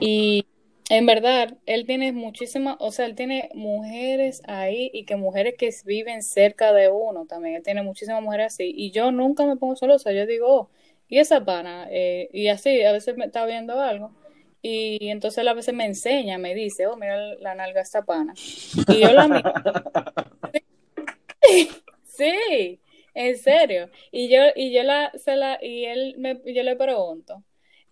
Y 0.00 0.46
en 0.88 1.04
verdad, 1.06 1.56
él 1.66 1.84
tiene 1.86 2.12
muchísimas, 2.12 2.76
o 2.78 2.92
sea, 2.92 3.06
él 3.06 3.16
tiene 3.16 3.50
mujeres 3.54 4.40
ahí 4.46 4.90
y 4.94 5.04
que 5.04 5.16
mujeres 5.16 5.54
que 5.58 5.70
viven 5.84 6.22
cerca 6.22 6.72
de 6.72 6.88
uno 6.90 7.26
también. 7.26 7.56
Él 7.56 7.62
tiene 7.64 7.82
muchísimas 7.82 8.22
mujeres 8.22 8.54
así. 8.54 8.72
Y 8.76 8.92
yo 8.92 9.10
nunca 9.10 9.44
me 9.46 9.56
pongo 9.56 9.74
celosa. 9.76 10.12
Yo 10.12 10.26
digo, 10.26 10.46
oh, 10.48 10.70
y 11.08 11.18
esa 11.18 11.44
pana, 11.44 11.88
Eh, 11.90 12.28
y 12.32 12.48
así, 12.48 12.82
a 12.84 12.92
veces 12.92 13.16
me 13.16 13.24
está 13.26 13.44
viendo 13.46 13.80
algo. 13.80 14.12
Y 14.62 15.08
entonces 15.10 15.38
él 15.38 15.48
a 15.48 15.54
veces 15.54 15.74
me 15.74 15.86
enseña, 15.86 16.38
me 16.38 16.54
dice, 16.54 16.86
oh, 16.86 16.96
mira 16.96 17.16
la 17.36 17.54
nalga 17.54 17.80
esta 17.80 18.02
pana. 18.02 18.34
Y 18.88 19.00
yo 19.00 19.12
la 19.12 19.28
miro. 19.28 19.52
Sí, 22.04 22.80
en 23.14 23.38
serio. 23.38 23.90
Y 24.10 24.28
yo, 24.28 24.38
y 24.54 24.72
yo 24.72 24.82
la, 24.82 25.12
se 25.16 25.36
la, 25.36 25.58
y 25.62 25.84
él 25.84 26.14
me, 26.18 26.40
yo 26.46 26.62
le 26.62 26.76
pregunto, 26.76 27.42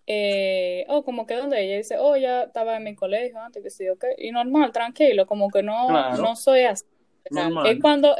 eh, 0.07 0.85
oh, 0.89 1.03
como 1.03 1.25
que 1.25 1.35
donde 1.35 1.63
ella 1.63 1.77
dice, 1.77 1.97
oh, 1.99 2.15
ya 2.17 2.43
estaba 2.43 2.77
en 2.77 2.83
mi 2.83 2.95
colegio 2.95 3.39
antes, 3.39 3.63
que 3.63 3.69
sí, 3.69 3.89
ok. 3.89 4.05
Y 4.17 4.31
normal, 4.31 4.71
tranquilo, 4.71 5.25
como 5.25 5.49
que 5.49 5.63
no, 5.63 5.87
Claro. 5.87 6.21
no 6.21 6.35
soy 6.35 6.61
así. 6.61 6.85
Normal. 7.31 7.67
Es 7.67 7.79
cuando, 7.81 8.15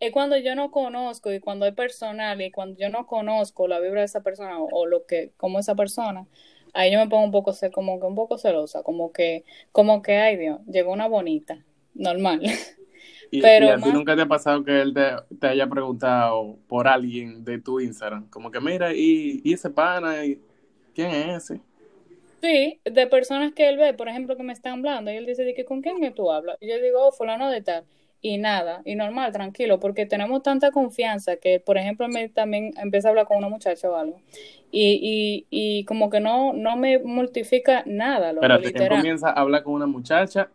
es 0.00 0.12
cuando- 0.12 0.36
yo 0.38 0.54
no 0.54 0.70
conozco 0.70 1.32
y 1.32 1.40
cuando 1.40 1.64
es 1.66 1.74
personal 1.74 2.40
y 2.42 2.50
cuando 2.50 2.78
yo 2.78 2.88
no 2.90 3.06
conozco 3.06 3.68
la 3.68 3.78
vibra 3.80 4.00
de 4.00 4.06
esa 4.06 4.22
persona 4.22 4.58
o, 4.60 4.68
o 4.70 4.86
lo 4.86 5.06
que, 5.06 5.30
como 5.36 5.58
esa 5.58 5.74
persona, 5.74 6.26
ahí 6.74 6.92
yo 6.92 6.98
me 6.98 7.08
pongo 7.08 7.24
un 7.24 7.30
poco, 7.32 7.52
como 7.72 8.00
que 8.00 8.06
un 8.06 8.14
poco 8.16 8.36
celosa, 8.36 8.82
como 8.82 9.12
que, 9.12 9.44
como 9.72 10.02
que, 10.02 10.16
ay 10.16 10.36
Dios, 10.36 10.60
llegó 10.66 10.92
una 10.92 11.06
bonita, 11.08 11.64
normal. 11.94 12.42
Y, 13.28 13.42
Pero 13.42 13.66
y 13.66 13.68
a 13.70 13.74
ti 13.76 13.80
más- 13.82 13.92
nunca 13.92 14.14
te 14.14 14.22
ha 14.22 14.26
pasado 14.26 14.62
que 14.64 14.80
él 14.80 14.94
te, 14.94 15.02
te 15.40 15.48
haya 15.48 15.66
preguntado 15.66 16.58
por 16.68 16.86
alguien 16.86 17.44
de 17.44 17.58
tu 17.60 17.80
Instagram. 17.80 18.28
Como 18.30 18.52
que, 18.52 18.60
mira, 18.60 18.94
¿y, 18.94 19.40
y 19.42 19.52
ese 19.52 19.68
pana? 19.68 20.24
¿Y 20.24 20.40
¿Quién 20.96 21.10
es 21.10 21.44
ese? 21.44 21.60
Sí, 22.42 22.80
de 22.84 23.06
personas 23.06 23.52
que 23.52 23.68
él 23.68 23.76
ve, 23.76 23.92
por 23.92 24.08
ejemplo, 24.08 24.36
que 24.36 24.42
me 24.42 24.52
están 24.54 24.78
hablando, 24.78 25.12
y 25.12 25.16
él 25.16 25.26
dice, 25.26 25.52
que, 25.54 25.64
¿con 25.66 25.82
quién 25.82 26.14
tú 26.14 26.30
hablas? 26.32 26.56
Y 26.60 26.68
yo 26.68 26.80
digo, 26.80 27.06
oh, 27.06 27.12
fulano 27.12 27.50
de 27.50 27.60
tal, 27.60 27.84
y 28.22 28.38
nada, 28.38 28.82
y 28.84 28.94
normal, 28.94 29.32
tranquilo, 29.32 29.78
porque 29.78 30.06
tenemos 30.06 30.42
tanta 30.42 30.70
confianza 30.70 31.36
que, 31.36 31.60
por 31.60 31.76
ejemplo, 31.76 32.08
me 32.08 32.28
también 32.30 32.72
empieza 32.78 33.08
a 33.08 33.10
hablar 33.10 33.26
con 33.26 33.36
una 33.36 33.48
muchacha 33.50 33.90
o 33.90 33.96
algo, 33.96 34.20
y, 34.70 35.46
y, 35.50 35.78
y 35.80 35.84
como 35.84 36.08
que 36.08 36.20
no, 36.20 36.52
no 36.54 36.76
me 36.76 36.98
mortifica 36.98 37.82
nada, 37.86 38.32
lo 38.32 38.42
Espérate, 38.42 38.78
él 38.78 38.88
comienza 38.88 39.28
a 39.28 39.32
hablar 39.32 39.62
con 39.62 39.74
una 39.74 39.86
muchacha, 39.86 40.50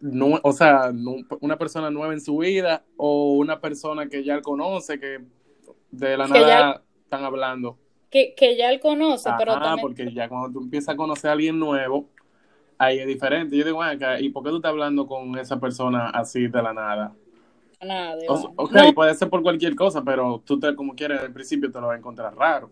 nu- 0.00 0.38
o 0.42 0.52
sea, 0.52 0.92
una 1.40 1.58
persona 1.58 1.90
nueva 1.90 2.12
en 2.12 2.20
su 2.20 2.38
vida 2.38 2.84
o 2.96 3.32
una 3.34 3.60
persona 3.60 4.08
que 4.08 4.24
ya 4.24 4.34
él 4.34 4.42
conoce, 4.42 4.98
que 5.00 5.20
de 5.90 6.16
la 6.16 6.26
Que 6.26 6.32
ya- 6.32 6.60
nada 6.60 6.82
están 7.04 7.24
hablando. 7.24 7.78
Que, 8.10 8.34
que 8.34 8.56
ya 8.56 8.70
él 8.70 8.80
conoce, 8.80 9.32
pero 9.34 9.58
Ajá, 9.58 9.60
también, 9.60 9.80
porque 9.80 10.12
ya 10.12 10.28
cuando 10.28 10.52
tú 10.52 10.64
empiezas 10.64 10.90
a 10.94 10.96
conocer 10.96 11.30
a 11.30 11.32
alguien 11.32 11.58
nuevo, 11.58 12.08
ahí 12.78 12.98
es 13.00 13.06
diferente. 13.06 13.56
Yo 13.56 13.64
digo, 13.64 13.82
acá, 13.82 14.20
¿y 14.20 14.30
por 14.30 14.44
qué 14.44 14.50
tú 14.50 14.56
estás 14.56 14.70
hablando 14.70 15.06
con 15.06 15.38
esa 15.38 15.60
persona 15.60 16.10
así 16.10 16.48
de 16.48 16.62
la 16.62 16.72
nada? 16.74 17.16
Nada, 17.80 18.16
de 18.16 18.28
O- 18.28 18.52
ok, 18.56 18.76
No, 18.76 18.92
puede 18.94 19.14
ser 19.14 19.30
por 19.30 19.42
cualquier 19.42 19.74
cosa, 19.76 20.02
pero 20.04 20.42
tú 20.44 20.58
te, 20.58 20.74
como 20.74 20.94
quieres, 20.94 21.20
al 21.20 21.32
principio 21.32 21.70
te 21.70 21.80
lo 21.80 21.86
vas 21.88 21.96
a 21.96 21.98
encontrar 21.98 22.34
raro. 22.36 22.70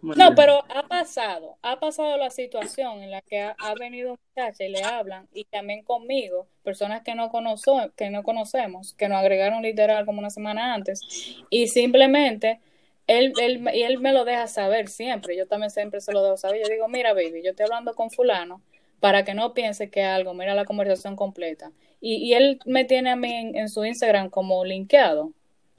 ¿Tú 0.00 0.06
me 0.08 0.14
No, 0.14 0.34
entiendes? 0.34 0.34
pero 0.34 0.62
ha 0.68 0.86
pasado, 0.88 1.56
ha 1.62 1.80
pasado 1.80 2.18
la 2.18 2.28
situación 2.30 3.02
en 3.02 3.10
la 3.10 3.22
que 3.22 3.40
ha, 3.40 3.56
ha 3.58 3.74
venido 3.74 4.18
muchacha 4.36 4.62
y 4.64 4.68
le 4.68 4.82
hablan, 4.84 5.26
y 5.32 5.44
también 5.46 5.82
conmigo, 5.84 6.48
personas 6.62 7.02
que 7.02 7.14
no, 7.14 7.30
conozo- 7.30 7.90
que 7.96 8.10
no 8.10 8.22
conocemos, 8.22 8.92
que 8.94 9.08
nos 9.08 9.18
agregaron 9.18 9.62
literal 9.62 10.04
como 10.04 10.18
una 10.18 10.28
semana 10.28 10.74
antes, 10.74 11.06
y 11.48 11.68
simplemente 11.68 12.60
él, 13.06 13.32
él, 13.40 13.64
y 13.74 13.82
él 13.82 13.98
me 13.98 14.12
lo 14.12 14.24
deja 14.24 14.46
saber 14.46 14.88
siempre, 14.88 15.36
yo 15.36 15.46
también 15.46 15.70
siempre 15.70 16.00
se 16.00 16.12
lo 16.12 16.22
dejo 16.22 16.36
saber, 16.36 16.60
yo 16.62 16.68
digo, 16.72 16.88
mira, 16.88 17.12
baby, 17.14 17.42
yo 17.42 17.50
estoy 17.50 17.64
hablando 17.64 17.94
con 17.94 18.10
fulano, 18.10 18.60
para 19.00 19.24
que 19.24 19.34
no 19.34 19.52
piense 19.54 19.90
que 19.90 20.02
algo, 20.04 20.32
mira 20.34 20.54
la 20.54 20.64
conversación 20.64 21.16
completa. 21.16 21.72
Y, 22.00 22.16
y 22.16 22.34
él 22.34 22.58
me 22.66 22.84
tiene 22.84 23.10
a 23.10 23.16
mí 23.16 23.32
en, 23.32 23.56
en 23.56 23.68
su 23.68 23.84
Instagram 23.84 24.30
como 24.30 24.64
linkeado, 24.64 25.32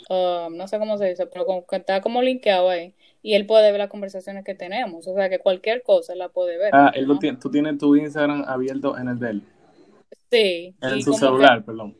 uh, 0.10 0.50
no 0.52 0.68
sé 0.68 0.80
cómo 0.80 0.98
se 0.98 1.06
dice, 1.10 1.26
pero 1.28 1.46
como 1.46 1.66
está 1.72 2.02
como 2.02 2.22
linkeado 2.22 2.70
ahí 2.70 2.94
y 3.22 3.36
él 3.36 3.46
puede 3.46 3.72
ver 3.72 3.80
las 3.80 3.90
conversaciones 3.90 4.44
que 4.44 4.56
tenemos. 4.56 5.08
O 5.08 5.14
sea, 5.16 5.30
que 5.30 5.40
cualquier 5.40 5.82
cosa 5.84 6.14
la 6.16 6.28
puede 6.30 6.58
ver. 6.58 6.72
Ah, 6.74 6.92
él 6.94 7.06
lo 7.06 7.14
¿no? 7.14 7.20
tiene, 7.20 7.38
tú 7.38 7.50
tienes 7.50 7.78
tu 7.78 7.96
Instagram 7.96 8.44
abierto 8.48 8.98
en 8.98 9.08
el 9.08 9.20
de 9.20 9.30
él, 9.30 9.42
Sí, 10.30 10.74
en 10.82 11.02
su 11.02 11.12
que- 11.12 11.18
celular, 11.18 11.64
perdón. 11.64 11.96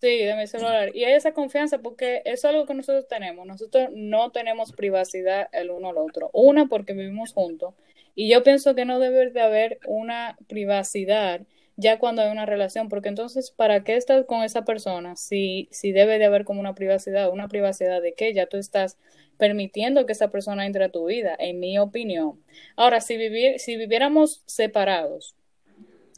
Sí, 0.00 0.24
de 0.24 0.34
mi 0.36 0.46
celular. 0.46 0.94
Y 0.94 1.04
hay 1.04 1.14
esa 1.14 1.32
confianza 1.32 1.78
porque 1.78 2.22
es 2.24 2.44
algo 2.44 2.66
que 2.66 2.74
nosotros 2.74 3.06
tenemos. 3.08 3.46
Nosotros 3.46 3.88
no 3.92 4.30
tenemos 4.30 4.72
privacidad 4.72 5.48
el 5.52 5.70
uno 5.70 5.90
al 5.90 5.98
otro. 5.98 6.30
Una, 6.32 6.66
porque 6.66 6.92
vivimos 6.92 7.32
juntos. 7.32 7.74
Y 8.14 8.28
yo 8.28 8.42
pienso 8.42 8.74
que 8.74 8.84
no 8.84 8.98
debe 8.98 9.30
de 9.30 9.40
haber 9.40 9.78
una 9.86 10.36
privacidad 10.48 11.42
ya 11.76 11.98
cuando 11.98 12.20
hay 12.20 12.30
una 12.30 12.44
relación, 12.44 12.90
porque 12.90 13.08
entonces, 13.08 13.52
¿para 13.52 13.84
qué 13.84 13.96
estás 13.96 14.26
con 14.26 14.42
esa 14.42 14.64
persona 14.66 15.16
si, 15.16 15.66
si 15.70 15.92
debe 15.92 16.18
de 16.18 16.26
haber 16.26 16.44
como 16.44 16.60
una 16.60 16.74
privacidad? 16.74 17.30
¿Una 17.30 17.48
privacidad 17.48 18.02
de 18.02 18.12
qué? 18.12 18.34
Ya 18.34 18.46
tú 18.46 18.58
estás 18.58 18.98
permitiendo 19.38 20.04
que 20.04 20.12
esa 20.12 20.30
persona 20.30 20.66
entre 20.66 20.84
a 20.84 20.90
tu 20.90 21.06
vida, 21.06 21.34
en 21.38 21.58
mi 21.58 21.78
opinión. 21.78 22.42
Ahora, 22.76 23.00
si 23.00 23.16
vivir, 23.16 23.58
si 23.58 23.76
viviéramos 23.76 24.42
separados, 24.44 25.34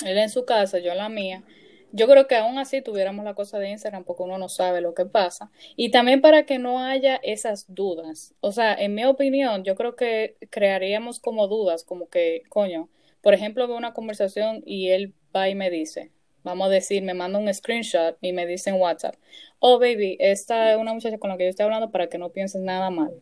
él 0.04 0.18
en 0.18 0.30
su 0.30 0.44
casa, 0.44 0.80
yo 0.80 0.90
en 0.90 0.98
la 0.98 1.08
mía, 1.08 1.44
yo 1.92 2.08
creo 2.08 2.26
que 2.26 2.36
aún 2.36 2.58
así 2.58 2.82
tuviéramos 2.82 3.24
la 3.24 3.34
cosa 3.34 3.58
de 3.58 3.70
Instagram 3.70 4.04
porque 4.04 4.22
uno 4.22 4.38
no 4.38 4.48
sabe 4.48 4.80
lo 4.80 4.94
que 4.94 5.04
pasa. 5.04 5.50
Y 5.76 5.90
también 5.90 6.20
para 6.20 6.44
que 6.46 6.58
no 6.58 6.80
haya 6.80 7.16
esas 7.22 7.66
dudas. 7.68 8.34
O 8.40 8.52
sea, 8.52 8.74
en 8.74 8.94
mi 8.94 9.04
opinión, 9.04 9.62
yo 9.64 9.76
creo 9.76 9.94
que 9.94 10.36
crearíamos 10.50 11.20
como 11.20 11.48
dudas, 11.48 11.84
como 11.84 12.08
que, 12.08 12.42
coño, 12.48 12.88
por 13.20 13.34
ejemplo, 13.34 13.68
veo 13.68 13.76
una 13.76 13.92
conversación 13.92 14.62
y 14.66 14.88
él 14.88 15.14
va 15.34 15.48
y 15.48 15.54
me 15.54 15.70
dice, 15.70 16.10
vamos 16.44 16.66
a 16.68 16.70
decir, 16.70 17.02
me 17.02 17.14
manda 17.14 17.38
un 17.38 17.52
screenshot 17.52 18.16
y 18.20 18.32
me 18.32 18.46
dice 18.46 18.70
en 18.70 18.76
WhatsApp, 18.76 19.14
oh 19.58 19.78
baby, 19.78 20.16
esta 20.18 20.72
es 20.72 20.78
una 20.78 20.94
muchacha 20.94 21.18
con 21.18 21.30
la 21.30 21.36
que 21.36 21.44
yo 21.44 21.50
estoy 21.50 21.64
hablando 21.64 21.90
para 21.90 22.08
que 22.08 22.18
no 22.18 22.30
pienses 22.30 22.62
nada 22.62 22.90
mal. 22.90 23.12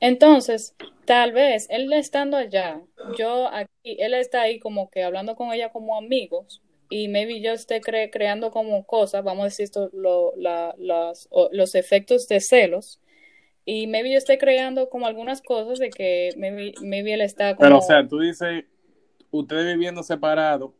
Entonces, 0.00 0.74
tal 1.06 1.32
vez 1.32 1.66
él 1.70 1.92
estando 1.92 2.36
allá, 2.36 2.82
yo 3.16 3.48
aquí, 3.48 3.96
él 3.98 4.14
está 4.14 4.42
ahí 4.42 4.58
como 4.58 4.90
que 4.90 5.02
hablando 5.02 5.36
con 5.36 5.52
ella 5.52 5.70
como 5.70 5.96
amigos 5.96 6.62
y 6.90 7.08
maybe 7.08 7.40
yo 7.40 7.52
esté 7.52 7.82
cre- 7.82 8.10
creando 8.12 8.50
como 8.50 8.84
cosas, 8.86 9.24
vamos 9.24 9.42
a 9.42 9.44
decir 9.46 9.64
esto, 9.64 9.90
lo, 9.92 10.34
la, 10.36 10.74
las, 10.78 11.28
o- 11.30 11.48
los 11.52 11.74
efectos 11.74 12.28
de 12.28 12.40
celos 12.40 13.00
y 13.64 13.86
maybe 13.88 14.12
yo 14.12 14.18
esté 14.18 14.38
creando 14.38 14.88
como 14.90 15.06
algunas 15.06 15.42
cosas 15.42 15.78
de 15.78 15.90
que 15.90 16.32
maybe, 16.38 16.74
maybe 16.82 17.14
él 17.14 17.20
está 17.22 17.56
como 17.56 17.68
Pero, 17.68 17.78
o 17.78 17.82
sea, 17.82 18.06
tú 18.06 18.20
dices, 18.20 18.64
ustedes 19.30 19.66
viviendo 19.74 20.02
separados 20.02 20.72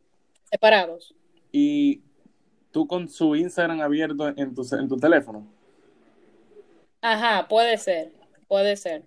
separados. 0.51 1.15
y 1.51 2.01
tú 2.71 2.87
con 2.87 3.09
su 3.09 3.35
Instagram 3.35 3.81
abierto 3.81 4.29
en 4.29 4.53
tu, 4.55 4.63
en 4.75 4.87
tu 4.89 4.97
teléfono. 4.97 5.47
Ajá, 7.01 7.47
puede 7.47 7.77
ser, 7.77 8.13
puede 8.47 8.75
ser. 8.77 9.05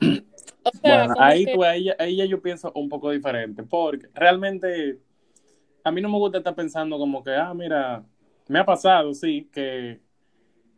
O 0.64 0.70
sea, 0.72 1.06
Bueno, 1.06 1.14
ahí, 1.18 1.44
que- 1.44 1.52
tú, 1.52 1.62
ahí, 1.64 1.88
ahí 1.98 2.16
ya 2.16 2.24
yo 2.26 2.40
pienso 2.42 2.72
un 2.74 2.88
poco 2.88 3.10
diferente, 3.10 3.62
porque 3.62 4.08
realmente 4.14 5.00
a 5.84 5.92
mí 5.92 6.00
no 6.00 6.08
me 6.08 6.18
gusta 6.18 6.38
estar 6.38 6.54
pensando 6.54 6.98
como 6.98 7.22
que, 7.22 7.34
ah, 7.34 7.52
mira, 7.54 8.04
me 8.48 8.58
ha 8.58 8.64
pasado, 8.64 9.12
sí, 9.14 9.48
que, 9.52 10.00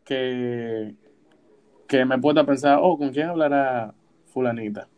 que, 0.05 0.95
que 1.89 2.05
me 2.05 2.19
pueda 2.19 2.45
pensar, 2.45 2.79
oh, 2.83 2.99
¿con 2.99 3.11
quién 3.13 3.29
hablará 3.29 3.95
fulanita? 4.27 4.89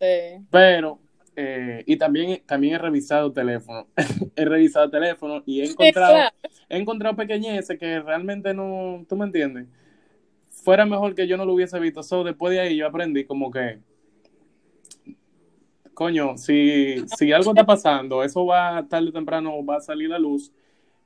sí. 0.00 0.46
Pero, 0.50 1.00
eh, 1.36 1.82
y 1.86 1.96
también, 1.96 2.42
también 2.46 2.74
he 2.74 2.78
revisado 2.78 3.32
teléfono, 3.32 3.88
he 4.36 4.44
revisado 4.44 4.90
teléfono 4.90 5.42
y 5.46 5.60
he 5.60 5.64
encontrado, 5.66 6.14
claro. 6.14 6.36
he 6.68 6.78
encontrado 6.78 7.16
pequeñeces 7.16 7.78
que 7.78 8.00
realmente 8.00 8.54
no, 8.54 9.04
¿tú 9.08 9.16
me 9.16 9.26
entiendes? 9.26 9.66
Fuera 10.48 10.86
mejor 10.86 11.14
que 11.14 11.26
yo 11.26 11.36
no 11.36 11.44
lo 11.44 11.54
hubiese 11.54 11.78
visto. 11.78 12.02
So, 12.02 12.24
después 12.24 12.52
de 12.54 12.60
ahí 12.60 12.76
yo 12.76 12.86
aprendí 12.86 13.24
como 13.24 13.50
que, 13.50 13.80
coño, 15.94 16.36
si, 16.38 17.06
si 17.08 17.32
algo 17.32 17.50
está 17.52 17.64
pasando, 17.66 18.22
eso 18.22 18.46
va 18.46 18.86
tarde 18.88 19.08
o 19.10 19.12
temprano, 19.12 19.64
va 19.64 19.76
a 19.76 19.80
salir 19.80 20.08
a 20.08 20.10
la 20.14 20.18
luz 20.18 20.52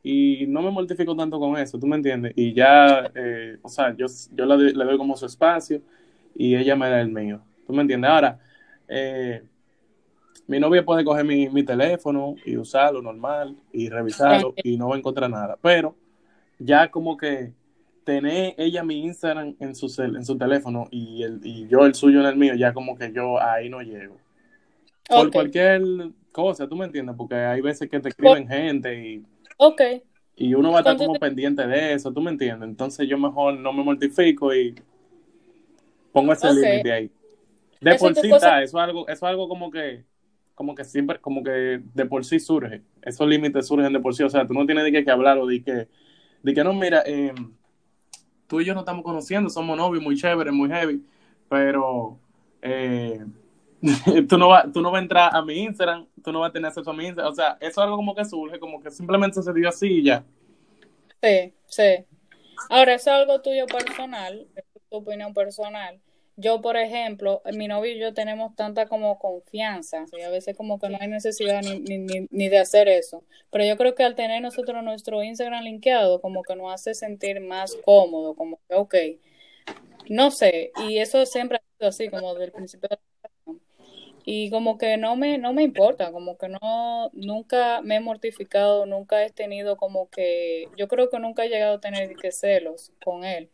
y 0.02 0.46
no 0.48 0.62
me 0.62 0.70
mortifico 0.70 1.16
tanto 1.16 1.38
con 1.40 1.56
eso, 1.58 1.78
¿tú 1.78 1.86
me 1.86 1.96
entiendes? 1.96 2.32
Y 2.36 2.54
ya, 2.54 3.10
eh, 3.14 3.58
o 3.62 3.68
sea, 3.68 3.94
yo, 3.96 4.06
yo 4.32 4.46
le, 4.46 4.54
doy- 4.56 4.74
le 4.74 4.84
doy 4.84 4.98
como 4.98 5.16
su 5.16 5.26
espacio 5.26 5.82
y 6.34 6.56
ella 6.56 6.76
me 6.76 6.88
da 6.90 7.00
el 7.00 7.10
mío, 7.10 7.42
¿tú 7.66 7.72
me 7.74 7.82
entiendes? 7.82 8.10
Ahora, 8.10 8.40
eh, 8.88 9.42
mi 10.46 10.58
novia 10.60 10.84
puede 10.84 11.04
coger 11.04 11.24
mi, 11.24 11.48
mi 11.48 11.62
teléfono 11.62 12.34
y 12.44 12.56
usarlo 12.56 13.02
normal 13.02 13.54
y 13.72 13.88
revisarlo 13.88 14.54
y 14.62 14.76
no 14.76 14.88
va 14.88 14.94
a 14.96 14.98
encontrar 14.98 15.30
nada, 15.30 15.58
pero 15.60 15.94
ya 16.58 16.90
como 16.90 17.16
que 17.16 17.52
tener 18.04 18.54
ella 18.58 18.84
mi 18.84 19.04
Instagram 19.04 19.56
en 19.60 19.74
su, 19.74 19.86
cel- 19.88 20.16
en 20.16 20.24
su 20.24 20.38
teléfono 20.38 20.88
y, 20.90 21.22
el, 21.22 21.40
y 21.44 21.68
yo 21.68 21.86
el 21.86 21.94
suyo 21.94 22.20
en 22.20 22.26
el 22.26 22.36
mío, 22.36 22.54
ya 22.54 22.72
como 22.74 22.96
que 22.96 23.12
yo 23.12 23.40
ahí 23.42 23.68
no 23.68 23.82
llego. 23.82 24.16
Por 25.08 25.32
cualquier 25.32 25.82
cosa, 26.32 26.68
¿tú 26.68 26.76
me 26.76 26.84
entiendes? 26.86 27.16
Porque 27.16 27.34
hay 27.34 27.60
veces 27.60 27.88
que 27.90 28.00
te 28.00 28.08
escriben 28.10 28.46
gente 28.48 28.94
y, 29.08 29.24
ok. 29.58 29.80
y 30.36 30.54
uno 30.54 30.70
va 30.70 30.78
a 30.78 30.80
estar 30.80 30.96
como 30.96 31.18
pendiente 31.18 31.66
de 31.66 31.92
eso, 31.94 32.12
¿tú 32.12 32.20
me 32.22 32.30
entiendes? 32.30 32.68
Entonces 32.68 33.06
yo 33.08 33.18
mejor 33.18 33.58
no 33.58 33.72
me 33.72 33.82
mortifico 33.82 34.54
y 34.54 34.74
pongo 36.12 36.32
ese 36.32 36.50
límite 36.52 36.92
ahí. 36.92 37.10
De 37.80 37.92
Eso 37.92 37.98
por 38.06 38.14
sí 38.14 38.28
cosa- 38.30 38.46
está, 38.46 38.62
eso 38.62 38.78
es 38.78 38.84
algo, 38.84 39.02
eso 39.08 39.12
es 39.14 39.22
algo 39.24 39.48
como 39.48 39.70
que, 39.70 40.04
como 40.54 40.74
que 40.74 40.84
siempre, 40.84 41.20
como 41.20 41.42
que 41.44 41.82
de 41.94 42.06
por 42.06 42.24
sí 42.24 42.40
surge. 42.40 42.82
Esos 43.02 43.28
límites 43.28 43.66
surgen 43.68 43.92
de 43.92 44.00
por 44.00 44.14
sí. 44.14 44.22
O 44.24 44.30
sea, 44.30 44.46
tú 44.46 44.54
no 44.54 44.66
tienes 44.66 44.84
de 44.84 44.92
qué 44.92 45.04
que 45.04 45.10
hablar 45.10 45.38
o 45.38 45.46
de 45.46 45.62
que, 45.62 45.88
de 46.42 46.54
que 46.54 46.64
no, 46.64 46.72
mira, 46.74 47.02
eh, 47.06 47.34
tú 48.46 48.60
y 48.60 48.64
yo 48.64 48.74
nos 48.74 48.82
estamos 48.82 49.04
conociendo, 49.04 49.50
somos 49.50 49.76
novios, 49.76 50.02
muy 50.02 50.16
chévere, 50.16 50.50
muy 50.52 50.68
heavy, 50.68 51.02
pero 51.48 52.18
eh, 52.62 53.24
tú, 54.28 54.38
no 54.38 54.48
vas, 54.48 54.72
tú 54.72 54.80
no 54.80 54.90
vas 54.90 55.00
a 55.00 55.02
entrar 55.02 55.30
a 55.34 55.42
mi 55.42 55.60
Instagram, 55.60 56.06
tú 56.22 56.32
no 56.32 56.40
vas 56.40 56.50
a 56.50 56.52
tener 56.52 56.68
acceso 56.68 56.90
a 56.90 56.94
mi 56.94 57.06
Instagram. 57.06 57.32
O 57.32 57.34
sea, 57.34 57.56
eso 57.60 57.70
es 57.70 57.78
algo 57.78 57.96
como 57.96 58.14
que 58.14 58.24
surge, 58.24 58.58
como 58.58 58.80
que 58.80 58.90
simplemente 58.90 59.42
se 59.42 59.52
dio 59.52 59.68
así 59.68 59.86
y 59.86 60.04
ya. 60.04 60.24
Sí, 61.22 61.52
sí. 61.66 62.04
Ahora, 62.70 62.94
eso 62.94 63.10
es 63.10 63.16
algo 63.16 63.40
tuyo 63.40 63.66
personal, 63.66 64.46
es 64.54 64.64
tu 64.90 64.96
opinión 64.96 65.32
personal. 65.32 66.00
Yo, 66.36 66.60
por 66.60 66.76
ejemplo, 66.76 67.42
mi 67.52 67.66
novio 67.66 67.92
y 67.92 67.98
yo 67.98 68.14
tenemos 68.14 68.54
tanta 68.54 68.86
como 68.86 69.18
confianza, 69.18 70.04
y 70.16 70.22
a 70.22 70.30
veces 70.30 70.56
como 70.56 70.78
que 70.78 70.88
no 70.88 70.96
hay 71.00 71.08
necesidad 71.08 71.62
ni, 71.62 71.80
ni, 71.80 72.28
ni, 72.30 72.48
de 72.48 72.58
hacer 72.58 72.88
eso. 72.88 73.24
Pero 73.50 73.64
yo 73.64 73.76
creo 73.76 73.96
que 73.96 74.04
al 74.04 74.14
tener 74.14 74.40
nosotros 74.40 74.82
nuestro 74.84 75.22
Instagram 75.22 75.64
linkeado, 75.64 76.20
como 76.20 76.42
que 76.44 76.54
nos 76.54 76.72
hace 76.72 76.94
sentir 76.94 77.40
más 77.40 77.74
cómodo, 77.84 78.34
como 78.36 78.60
que, 78.68 78.74
ok, 78.76 78.94
no 80.10 80.30
sé, 80.30 80.70
y 80.88 80.98
eso 80.98 81.26
siempre 81.26 81.58
ha 81.58 81.76
sido 81.76 81.88
así, 81.88 82.08
como 82.08 82.32
desde 82.34 82.46
el 82.46 82.52
principio 82.52 82.88
de 82.88 82.96
la. 82.96 83.07
Y 84.30 84.50
como 84.50 84.76
que 84.76 84.98
no 84.98 85.16
me, 85.16 85.38
no 85.38 85.54
me 85.54 85.62
importa, 85.62 86.12
como 86.12 86.36
que 86.36 86.48
no, 86.50 87.08
nunca 87.14 87.80
me 87.80 87.96
he 87.96 88.00
mortificado, 88.00 88.84
nunca 88.84 89.24
he 89.24 89.30
tenido 89.30 89.78
como 89.78 90.10
que, 90.10 90.68
yo 90.76 90.86
creo 90.86 91.08
que 91.08 91.18
nunca 91.18 91.46
he 91.46 91.48
llegado 91.48 91.76
a 91.76 91.80
tener 91.80 92.14
que 92.14 92.30
celos 92.30 92.92
con 93.02 93.24
él. 93.24 93.48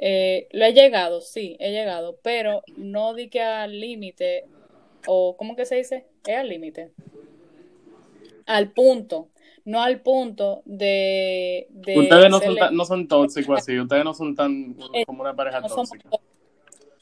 Eh, 0.00 0.48
lo 0.50 0.64
he 0.64 0.72
llegado, 0.72 1.20
sí, 1.20 1.56
he 1.60 1.70
llegado, 1.70 2.18
pero 2.24 2.62
no 2.76 3.14
di 3.14 3.28
que 3.30 3.42
al 3.42 3.78
límite, 3.78 4.46
o 5.06 5.36
¿cómo 5.36 5.54
que 5.54 5.66
se 5.66 5.76
dice? 5.76 6.06
Es 6.26 6.36
al 6.36 6.48
límite. 6.48 6.90
Al 8.46 8.72
punto, 8.72 9.28
no 9.64 9.82
al 9.82 10.00
punto 10.00 10.62
de, 10.64 11.68
de 11.70 11.94
Ustedes 12.00 12.30
no 12.30 12.40
son, 12.40 12.56
tan- 12.58 12.76
no 12.76 12.84
son 12.84 13.08
tóxicos 13.08 13.62
así, 13.62 13.78
ustedes 13.78 14.04
no 14.04 14.14
son 14.14 14.34
tan 14.34 14.74
Eh, 14.94 15.04
como 15.06 15.22
una 15.22 15.34
pareja 15.34 15.62
no 15.62 15.68
somos 15.68 15.90
tóxica. 15.90 16.10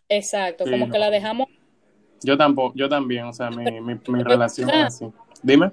Exacto, 0.09 0.65
Sí, 0.65 0.71
como 0.71 0.87
no. 0.87 0.93
que 0.93 0.99
la 0.99 1.11
dejamos 1.11 1.49
Yo 2.25 2.37
tampoco, 2.37 2.75
yo 2.77 2.89
también, 2.89 3.25
o 3.27 3.33
sea, 3.33 3.51
mi, 3.51 3.81
mi, 3.81 3.95
mi 4.07 4.23
relación 4.25 4.71
es 4.71 4.77
así. 4.87 5.07
Dime. 5.43 5.73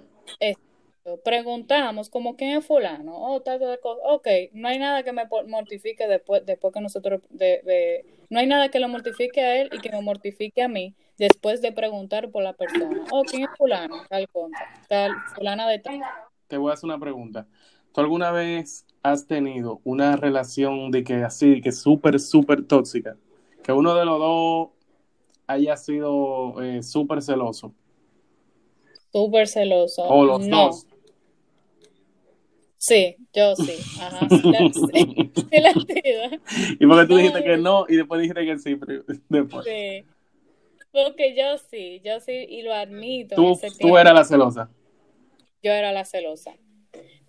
preguntamos 1.24 2.10
como 2.10 2.36
quién 2.36 2.58
es 2.58 2.66
fulano, 2.66 3.14
oh, 3.18 3.42
tal, 3.42 3.60
tal 3.60 3.80
cosa. 3.80 4.02
Ok, 4.06 4.28
no 4.54 4.68
hay 4.68 4.80
nada 4.80 5.04
que 5.04 5.12
me 5.12 5.24
mortifique 5.48 6.08
después, 6.08 6.46
después 6.46 6.74
que 6.74 6.82
nosotros, 6.82 7.22
de, 7.30 7.62
de- 7.64 8.06
no 8.30 8.40
hay 8.40 8.48
nada 8.48 8.70
que 8.70 8.80
lo 8.80 8.88
mortifique 8.88 9.42
a 9.42 9.62
él 9.62 9.70
y 9.72 9.80
que 9.80 9.92
me 9.92 10.02
mortifique 10.02 10.62
a 10.62 10.68
mí 10.68 10.96
después 11.18 11.62
de 11.62 11.72
preguntar 11.72 12.32
por 12.32 12.44
la 12.44 12.54
persona. 12.54 13.04
Oh, 13.12 13.24
¿quién 13.26 13.44
es 13.44 13.50
fulana? 13.58 14.06
Tal 14.10 14.28
contra, 14.30 14.68
tal, 14.88 15.12
fulana 15.36 15.68
de 15.68 15.80
tal. 15.80 16.00
Te 16.48 16.58
voy 16.58 16.72
a 16.72 16.74
hacer 16.74 16.86
una 16.86 17.00
pregunta. 17.00 17.48
¿Tú 17.94 18.02
alguna 18.02 18.32
vez 18.32 18.86
has 19.04 19.28
tenido 19.28 19.82
una 19.84 20.16
relación 20.16 20.92
de 20.92 21.04
que 21.04 21.16
así, 21.24 21.62
que 21.62 21.72
súper, 21.72 22.20
súper 22.20 22.64
tóxica? 22.64 23.18
Que 23.64 23.74
uno 23.74 23.96
de 23.96 24.06
los 24.06 24.18
dos 24.20 24.70
haya 25.52 25.78
sido 25.78 26.62
eh, 26.62 26.84
súper 26.84 27.22
celoso. 27.22 27.74
Súper 29.12 29.48
celoso. 29.48 30.04
O 30.04 30.24
los 30.24 30.48
no. 30.48 30.68
dos. 30.68 30.88
Sí, 32.78 33.16
yo 33.32 33.56
sí. 33.56 33.78
Ajá. 34.02 34.28
Sí, 34.30 35.60
la. 35.60 35.72
Y 36.80 36.88
porque 36.88 37.06
tú 37.08 37.16
dijiste 37.18 37.44
que 37.44 37.58
no 37.58 37.86
y 37.88 37.96
después 37.96 38.22
dijiste 38.22 38.44
que 38.44 38.58
sí, 38.58 38.80
después. 39.30 39.66
Sí. 39.66 40.04
Porque 40.92 41.36
yo 41.36 41.58
sí, 41.70 42.02
yo 42.04 42.20
sí, 42.20 42.32
y 42.32 42.64
lo 42.64 42.74
admito. 42.74 43.36
Tú, 43.36 43.60
tú 43.80 43.98
eras 43.98 44.14
la 44.14 44.26
celosa. 44.26 44.70
yo 45.62 45.72
era 45.72 45.92
la 45.92 46.06
celosa. 46.06 46.56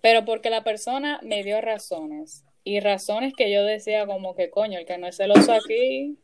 Pero 0.01 0.25
porque 0.25 0.49
la 0.49 0.63
persona 0.63 1.19
me 1.23 1.43
dio 1.43 1.61
razones. 1.61 2.43
Y 2.63 2.79
razones 2.79 3.33
que 3.37 3.51
yo 3.51 3.63
decía 3.63 4.05
como 4.05 4.35
que, 4.35 4.49
coño, 4.49 4.79
el 4.79 4.85
que 4.85 4.97
no 4.97 5.07
es 5.07 5.17
celoso 5.17 5.53
aquí, 5.53 6.17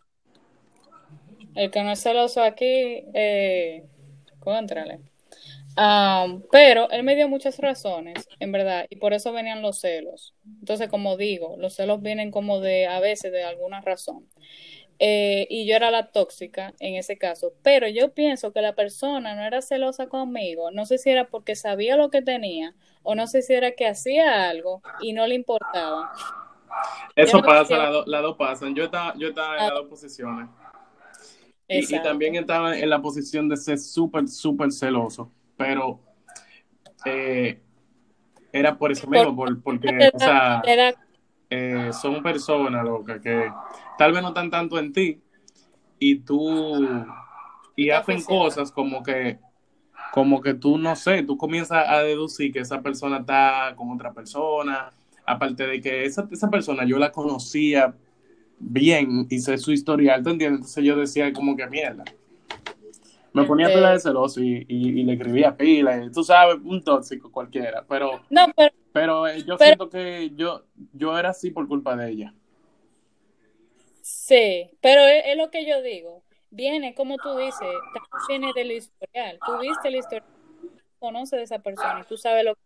el 1.60 1.72
que 1.72 1.84
no 1.84 1.92
es 1.92 2.02
celoso 2.02 2.42
aquí, 2.42 3.04
eh, 3.14 3.84
contrale. 4.40 5.00
Am, 5.76 6.44
pero 6.52 6.90
él 6.90 7.04
me 7.04 7.16
dio 7.16 7.28
muchas 7.30 7.58
razones, 7.60 8.28
en 8.40 8.52
verdad, 8.52 8.86
y 8.90 8.96
por 8.96 9.14
eso 9.14 9.32
venían 9.32 9.62
los 9.62 9.80
celos. 9.80 10.34
Entonces, 10.60 10.90
como 10.90 11.16
digo, 11.18 11.56
los 11.58 11.76
celos 11.76 12.02
vienen 12.02 12.32
como 12.32 12.60
de, 12.60 12.88
a 12.88 13.00
veces, 13.00 13.32
de 13.32 13.44
alguna 13.44 13.82
razón. 13.82 14.26
Eh, 15.00 15.48
y 15.50 15.66
yo 15.66 15.76
era 15.76 15.92
la 15.92 16.12
tóxica 16.12 16.74
en 16.80 16.96
ese 16.96 17.18
caso, 17.18 17.54
pero 17.64 17.88
yo 17.88 18.14
pienso 18.14 18.52
que 18.52 18.62
la 18.62 18.74
persona 18.76 19.34
no 19.36 19.44
era 19.44 19.62
celosa 19.62 20.08
conmigo, 20.08 20.72
no 20.72 20.86
sé 20.86 20.98
si 20.98 21.10
era 21.10 21.28
porque 21.30 21.56
sabía 21.56 21.96
lo 21.96 22.10
que 22.10 22.22
tenía 22.22 22.74
o 23.04 23.16
no 23.16 23.26
sé 23.28 23.42
si 23.42 23.54
era 23.54 23.72
que 23.72 23.88
hacía 23.88 24.50
algo 24.50 24.82
y 25.02 25.14
no 25.14 25.26
le 25.26 25.36
importaba. 25.36 26.12
Eso 27.16 27.38
no 27.38 27.44
pasa, 27.44 27.78
las 27.78 27.92
dos 27.92 28.06
dos 28.06 28.38
pasan. 28.38 28.76
Yo 28.76 28.86
estaba, 28.86 29.14
yo 29.18 29.30
estaba 29.30 29.56
en 29.56 29.62
Ah. 29.62 29.66
las 29.68 29.74
dos 29.76 29.88
posiciones. 29.88 30.50
Y, 31.70 32.02
también 32.02 32.36
estaba 32.36 32.76
en 32.78 32.90
la 32.90 33.00
posición 33.00 33.48
de 33.48 33.56
ser 33.56 33.78
súper, 33.78 34.28
súper 34.28 34.72
celoso. 34.72 35.32
Pero 35.56 36.00
eh, 37.06 37.62
era 38.52 38.76
por 38.76 38.92
eso 38.92 39.08
mismo, 39.08 39.36
por- 39.36 39.62
porque, 39.62 40.10
o 40.12 40.20
sea, 40.20 40.64
eh, 41.50 41.92
son 41.94 42.24
personas, 42.24 42.84
loca, 42.84 43.22
que 43.22 43.52
tal 43.98 44.12
vez 44.12 44.22
no 44.22 44.30
están 44.30 44.50
tanto 44.50 44.80
en 44.80 44.92
ti 44.92 45.22
y 46.00 46.20
tú, 46.20 47.06
y 47.76 47.92
hacen 47.92 48.24
cosas 48.24 48.72
como 48.72 49.04
que, 49.04 49.40
como 50.12 50.42
que 50.42 50.56
tú, 50.56 50.80
no 50.80 50.96
sé, 50.96 51.22
tú 51.22 51.38
comienzas 51.38 51.88
a 51.88 52.00
deducir 52.00 52.52
que 52.52 52.60
esa 52.60 52.82
persona 52.82 53.18
está 53.18 53.74
con 53.76 53.92
otra 53.92 54.12
persona, 54.12 54.90
aparte 55.24 55.68
de 55.68 55.80
que 55.82 56.06
esa, 56.06 56.28
esa 56.32 56.50
persona 56.50 56.84
yo 56.84 56.98
la 56.98 57.12
conocía 57.12 57.94
bien 58.60 59.26
y 59.30 59.40
sé 59.40 59.58
su 59.58 59.72
historial, 59.72 60.24
¿te 60.24 60.30
entiendes? 60.32 60.60
Entonces 60.60 60.84
yo 60.84 60.96
decía 60.98 61.32
como 61.34 61.56
que 61.56 61.68
mierda. 61.68 62.04
Me 63.34 63.44
ponía 63.44 63.68
Este- 63.68 63.78
pila 63.78 63.92
de 63.92 64.00
celoso 64.00 64.42
y, 64.42 64.66
y, 64.68 65.00
y 65.00 65.04
le 65.04 65.14
escribía 65.14 65.56
pila, 65.56 66.04
y 66.04 66.12
tú 66.12 66.24
sabes, 66.24 66.58
un 66.64 66.84
tóxico 66.84 67.32
cualquiera, 67.32 67.86
pero, 67.88 68.22
No, 68.30 68.48
pero 68.56 68.74
pero 68.92 69.28
eh, 69.28 69.44
yo 69.44 69.56
Pero- 69.58 69.66
siento 69.66 69.90
que 69.90 70.32
yo, 70.36 70.66
yo 70.94 71.18
era 71.18 71.30
así 71.30 71.52
por 71.52 71.68
culpa 71.68 71.96
de 71.96 72.10
ella. 72.12 72.34
sí, 74.02 74.70
pero 74.82 75.02
es, 75.06 75.24
es 75.28 75.38
lo 75.38 75.50
que 75.52 75.66
yo 75.68 75.82
digo. 75.82 76.24
Viene, 76.52 76.96
como 76.96 77.18
tú 77.18 77.38
dices, 77.38 77.68
viene 78.28 78.52
del 78.56 78.72
historial. 78.72 79.38
Tú 79.46 79.60
viste 79.60 79.88
el 79.90 79.96
historial, 79.98 80.26
conoces 80.98 81.38
de 81.38 81.44
esa 81.44 81.60
persona 81.60 82.02
y 82.04 82.08
tú 82.08 82.18
sabes 82.18 82.44
lo 82.44 82.56
que 82.56 82.62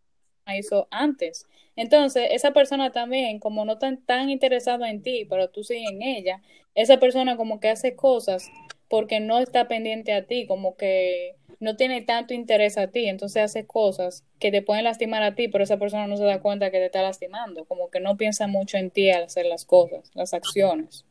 hizo 0.58 0.88
antes. 0.92 1.48
Entonces, 1.76 2.30
esa 2.32 2.52
persona 2.52 2.92
también, 2.92 3.40
como 3.40 3.66
no 3.66 3.78
tan, 3.78 4.04
tan 4.06 4.30
interesado 4.30 4.86
en 4.86 5.02
ti, 5.02 5.26
pero 5.30 5.50
tú 5.50 5.64
sí 5.64 5.86
en 5.86 6.02
ella, 6.02 6.42
esa 6.76 7.00
persona 7.00 7.38
como 7.38 7.60
que 7.60 7.70
hace 7.70 7.96
cosas 7.96 8.50
porque 8.90 9.20
no 9.20 9.40
está 9.40 9.68
pendiente 9.68 10.14
a 10.14 10.26
ti, 10.28 10.46
como 10.46 10.76
que 10.76 11.36
no 11.60 11.76
tiene 11.76 12.02
tanto 12.02 12.34
interés 12.34 12.78
a 12.78 12.88
ti, 12.88 13.08
entonces 13.08 13.42
hace 13.42 13.66
cosas 13.66 14.24
que 14.38 14.52
te 14.52 14.62
pueden 14.62 14.84
lastimar 14.84 15.24
a 15.24 15.34
ti, 15.34 15.48
pero 15.48 15.64
esa 15.64 15.78
persona 15.78 16.06
no 16.08 16.18
se 16.18 16.26
da 16.26 16.42
cuenta 16.42 16.70
que 16.70 16.78
te 16.78 16.86
está 16.86 17.02
lastimando, 17.02 17.66
como 17.66 17.90
que 17.90 18.00
no 18.00 18.18
piensa 18.18 18.48
mucho 18.48 18.78
en 18.78 18.92
ti 18.92 19.10
al 19.10 19.24
hacer 19.24 19.46
las 19.46 19.66
cosas, 19.66 20.12
las 20.14 20.34
acciones, 20.34 21.06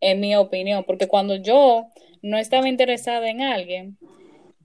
en 0.00 0.20
mi 0.20 0.34
opinión, 0.36 0.84
porque 0.84 1.06
cuando 1.06 1.36
yo 1.36 1.86
no 2.20 2.36
estaba 2.36 2.68
interesada 2.68 3.30
en 3.30 3.40
alguien, 3.40 3.96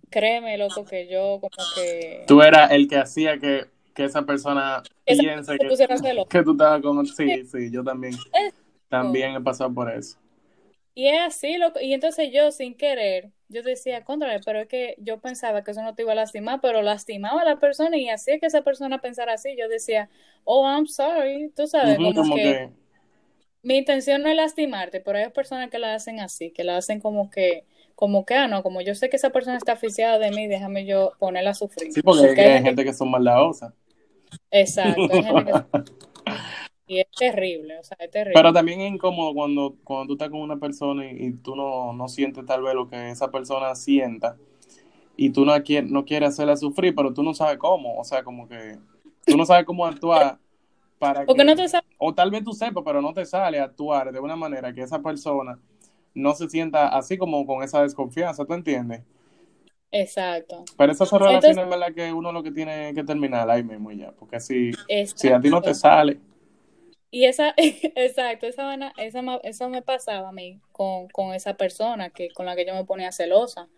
créeme, 0.09 0.57
loco, 0.57 0.85
que 0.85 1.07
yo 1.07 1.39
como 1.39 1.65
que... 1.75 2.23
Tú 2.27 2.41
eras 2.41 2.71
el 2.71 2.87
que 2.87 2.97
hacía 2.97 3.37
que, 3.37 3.65
que 3.97 4.05
esa 4.05 4.21
persona 4.25 4.83
Esa 5.05 5.23
piense 5.23 5.51
se 5.53 5.57
que, 5.57 5.67
que 6.29 6.43
tú 6.43 6.51
estabas 6.51 6.81
con... 6.81 7.05
Sí, 7.05 7.43
sí, 7.45 7.71
yo 7.71 7.83
también. 7.83 8.13
También 8.89 9.35
he 9.35 9.41
pasado 9.41 9.73
por 9.73 9.91
eso. 9.91 10.17
Y 10.95 11.07
es 11.07 11.19
así, 11.21 11.57
loco. 11.57 11.79
Y 11.79 11.93
entonces 11.93 12.29
yo, 12.33 12.51
sin 12.51 12.75
querer, 12.75 13.31
yo 13.49 13.63
decía, 13.63 14.03
contra, 14.03 14.39
pero 14.45 14.61
es 14.61 14.67
que 14.67 14.95
yo 14.99 15.19
pensaba 15.19 15.63
que 15.63 15.71
eso 15.71 15.83
no 15.83 15.95
te 15.95 16.03
iba 16.03 16.13
a 16.13 16.15
lastimar, 16.15 16.59
pero 16.61 16.81
lastimaba 16.81 17.41
a 17.41 17.45
la 17.45 17.59
persona 17.59 17.97
y 17.97 18.09
hacía 18.09 18.39
que 18.39 18.47
esa 18.47 18.63
persona 18.63 18.99
pensara 18.99 19.33
así. 19.33 19.55
Yo 19.57 19.67
decía, 19.69 20.09
oh, 20.43 20.65
I'm 20.67 20.87
sorry. 20.87 21.51
Tú 21.55 21.67
sabes, 21.67 21.99
Ujú, 21.99 22.03
como, 22.03 22.13
como 22.13 22.35
que, 22.35 22.41
que... 22.41 22.71
mi 23.63 23.77
intención 23.77 24.21
no 24.23 24.29
es 24.29 24.35
lastimarte, 24.35 25.01
pero 25.01 25.17
hay 25.19 25.29
personas 25.29 25.69
que 25.69 25.79
la 25.79 25.93
hacen 25.95 26.19
así, 26.19 26.51
que 26.51 26.63
la 26.63 26.77
hacen 26.77 26.99
como 27.01 27.29
que, 27.29 27.65
como 27.95 28.25
que, 28.25 28.35
ah, 28.35 28.47
no, 28.47 28.63
como 28.63 28.81
yo 28.81 28.95
sé 28.95 29.09
que 29.09 29.17
esa 29.17 29.31
persona 29.31 29.57
está 29.57 29.73
aficiada 29.73 30.19
de 30.19 30.31
mí, 30.31 30.47
déjame 30.47 30.85
yo 30.85 31.13
ponerla 31.19 31.51
a 31.51 31.53
sufrir. 31.53 31.91
Sí, 31.93 32.01
porque 32.01 32.27
Porque 32.27 32.41
hay, 32.41 32.51
hay 32.51 32.63
gente, 32.63 32.83
que 32.85 32.93
son 32.93 33.11
maldadosas. 33.11 33.73
Exacto, 34.51 35.07
hay 35.11 35.23
gente 35.23 35.45
que... 35.45 35.81
Y 36.89 37.01
es 37.01 37.07
terrible, 37.11 37.77
o 37.79 37.83
sea, 37.83 37.97
es 37.99 38.09
terrible. 38.09 38.33
Pero 38.33 38.53
también 38.53 38.79
es 38.79 38.93
incómodo 38.93 39.33
cuando, 39.33 39.75
cuando 39.83 40.07
tú 40.07 40.13
estás 40.13 40.29
con 40.29 40.39
una 40.39 40.55
persona 40.55 41.05
y, 41.11 41.25
y 41.25 41.31
tú 41.33 41.53
no, 41.53 41.91
no 41.91 42.07
sientes 42.07 42.45
tal 42.45 42.61
vez 42.61 42.75
lo 42.75 42.87
que 42.87 43.09
esa 43.09 43.29
persona 43.29 43.75
sienta 43.75 44.37
y 45.17 45.31
tú 45.31 45.43
no, 45.43 45.61
quieres, 45.63 45.89
no 45.89 46.05
quieres 46.05 46.29
hacerla 46.29 46.55
sufrir, 46.55 46.95
pero 46.95 47.11
tú 47.11 47.23
no 47.23 47.33
sabes 47.33 47.57
cómo. 47.57 47.99
O 47.99 48.03
sea, 48.03 48.23
como 48.23 48.47
que 48.47 48.77
tú 49.25 49.35
no 49.35 49.45
sabes 49.45 49.65
cómo 49.65 49.85
actuar 49.85 50.37
para 50.99 51.25
Porque 51.25 51.41
que... 51.41 51.45
no 51.45 51.55
te 51.55 51.65
O 51.97 52.13
tal 52.13 52.29
vez 52.29 52.43
tú 52.43 52.53
sepas, 52.53 52.83
pero 52.85 53.01
no 53.01 53.11
te 53.13 53.25
sale 53.25 53.59
actuar 53.59 54.11
de 54.11 54.19
una 54.19 54.35
manera 54.35 54.71
que 54.71 54.83
esa 54.83 55.01
persona 55.01 55.59
no 56.13 56.33
se 56.35 56.47
sienta 56.49 56.87
así 56.89 57.17
como 57.17 57.45
con 57.45 57.63
esa 57.63 57.81
desconfianza, 57.81 58.45
¿tú 58.45 58.53
entiendes? 58.53 59.01
Exacto. 59.99 60.63
Pero 60.77 60.91
esas 60.91 61.09
son 61.09 61.21
relaciones, 61.21 61.67
¿verdad? 61.67 61.93
Que 61.93 62.13
uno 62.13 62.31
lo 62.31 62.43
que 62.43 62.51
tiene 62.51 62.93
que 62.93 63.03
terminar 63.03 63.49
ahí 63.49 63.63
mismo 63.63 63.91
y 63.91 63.97
ya. 63.97 64.11
Porque 64.11 64.39
si, 64.39 64.71
Exacto. 64.87 65.21
si 65.21 65.29
a 65.29 65.41
ti 65.41 65.49
no 65.49 65.61
te 65.61 65.73
sale, 65.73 66.19
Y 67.09 67.25
esa, 67.25 67.53
exacto, 67.57 68.45
esa, 68.47 68.75
esa, 68.97 69.21
eso 69.43 69.69
me 69.69 69.81
pasaba 69.81 70.29
a 70.29 70.31
mí 70.31 70.59
con, 70.71 71.07
con 71.09 71.33
esa 71.33 71.55
persona 71.55 72.09
que, 72.11 72.29
con 72.31 72.45
la 72.45 72.55
que 72.55 72.65
yo 72.65 72.75
me 72.75 72.85
ponía 72.85 73.11
celosa. 73.11 73.69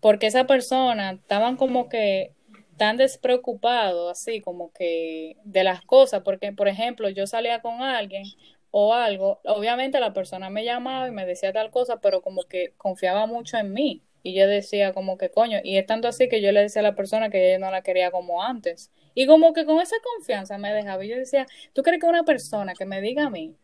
Porque 0.00 0.26
esa 0.26 0.46
persona 0.46 1.12
estaban 1.12 1.56
como 1.56 1.88
que 1.88 2.32
tan 2.76 2.96
despreocupados, 2.98 4.10
así 4.12 4.40
como 4.40 4.72
que 4.72 5.36
de 5.44 5.64
las 5.64 5.82
cosas. 5.82 6.22
Porque, 6.22 6.52
por 6.52 6.68
ejemplo, 6.68 7.08
yo 7.10 7.26
salía 7.26 7.60
con 7.62 7.82
alguien 7.82 8.24
o 8.70 8.94
algo, 8.94 9.40
obviamente 9.44 10.00
la 10.00 10.12
persona 10.12 10.50
me 10.50 10.64
llamaba 10.64 11.08
y 11.08 11.10
me 11.12 11.26
decía 11.26 11.52
tal 11.52 11.70
cosa, 11.70 12.00
pero 12.00 12.20
como 12.22 12.42
que 12.44 12.74
confiaba 12.76 13.26
mucho 13.26 13.56
en 13.58 13.72
mí. 13.72 14.02
Y 14.26 14.34
yo 14.34 14.48
decía 14.48 14.92
como 14.92 15.18
que 15.18 15.30
coño, 15.30 15.60
y 15.62 15.76
es 15.76 15.86
tanto 15.86 16.08
así 16.08 16.28
que 16.28 16.40
yo 16.42 16.50
le 16.50 16.60
decía 16.60 16.80
a 16.80 16.82
la 16.82 16.96
persona 16.96 17.30
que 17.30 17.52
yo 17.52 17.60
no 17.60 17.70
la 17.70 17.82
quería 17.82 18.10
como 18.10 18.42
antes. 18.42 18.90
Y 19.14 19.28
como 19.28 19.52
que 19.52 19.64
con 19.64 19.80
esa 19.80 19.94
confianza 20.02 20.58
me 20.58 20.72
dejaba. 20.72 21.04
Y 21.04 21.08
yo 21.08 21.16
decía, 21.16 21.46
¿tú 21.72 21.84
crees 21.84 22.00
que 22.00 22.08
una 22.08 22.24
persona 22.24 22.74
que 22.74 22.86
me 22.86 23.00
diga 23.00 23.26
a 23.26 23.30
mí 23.30 23.54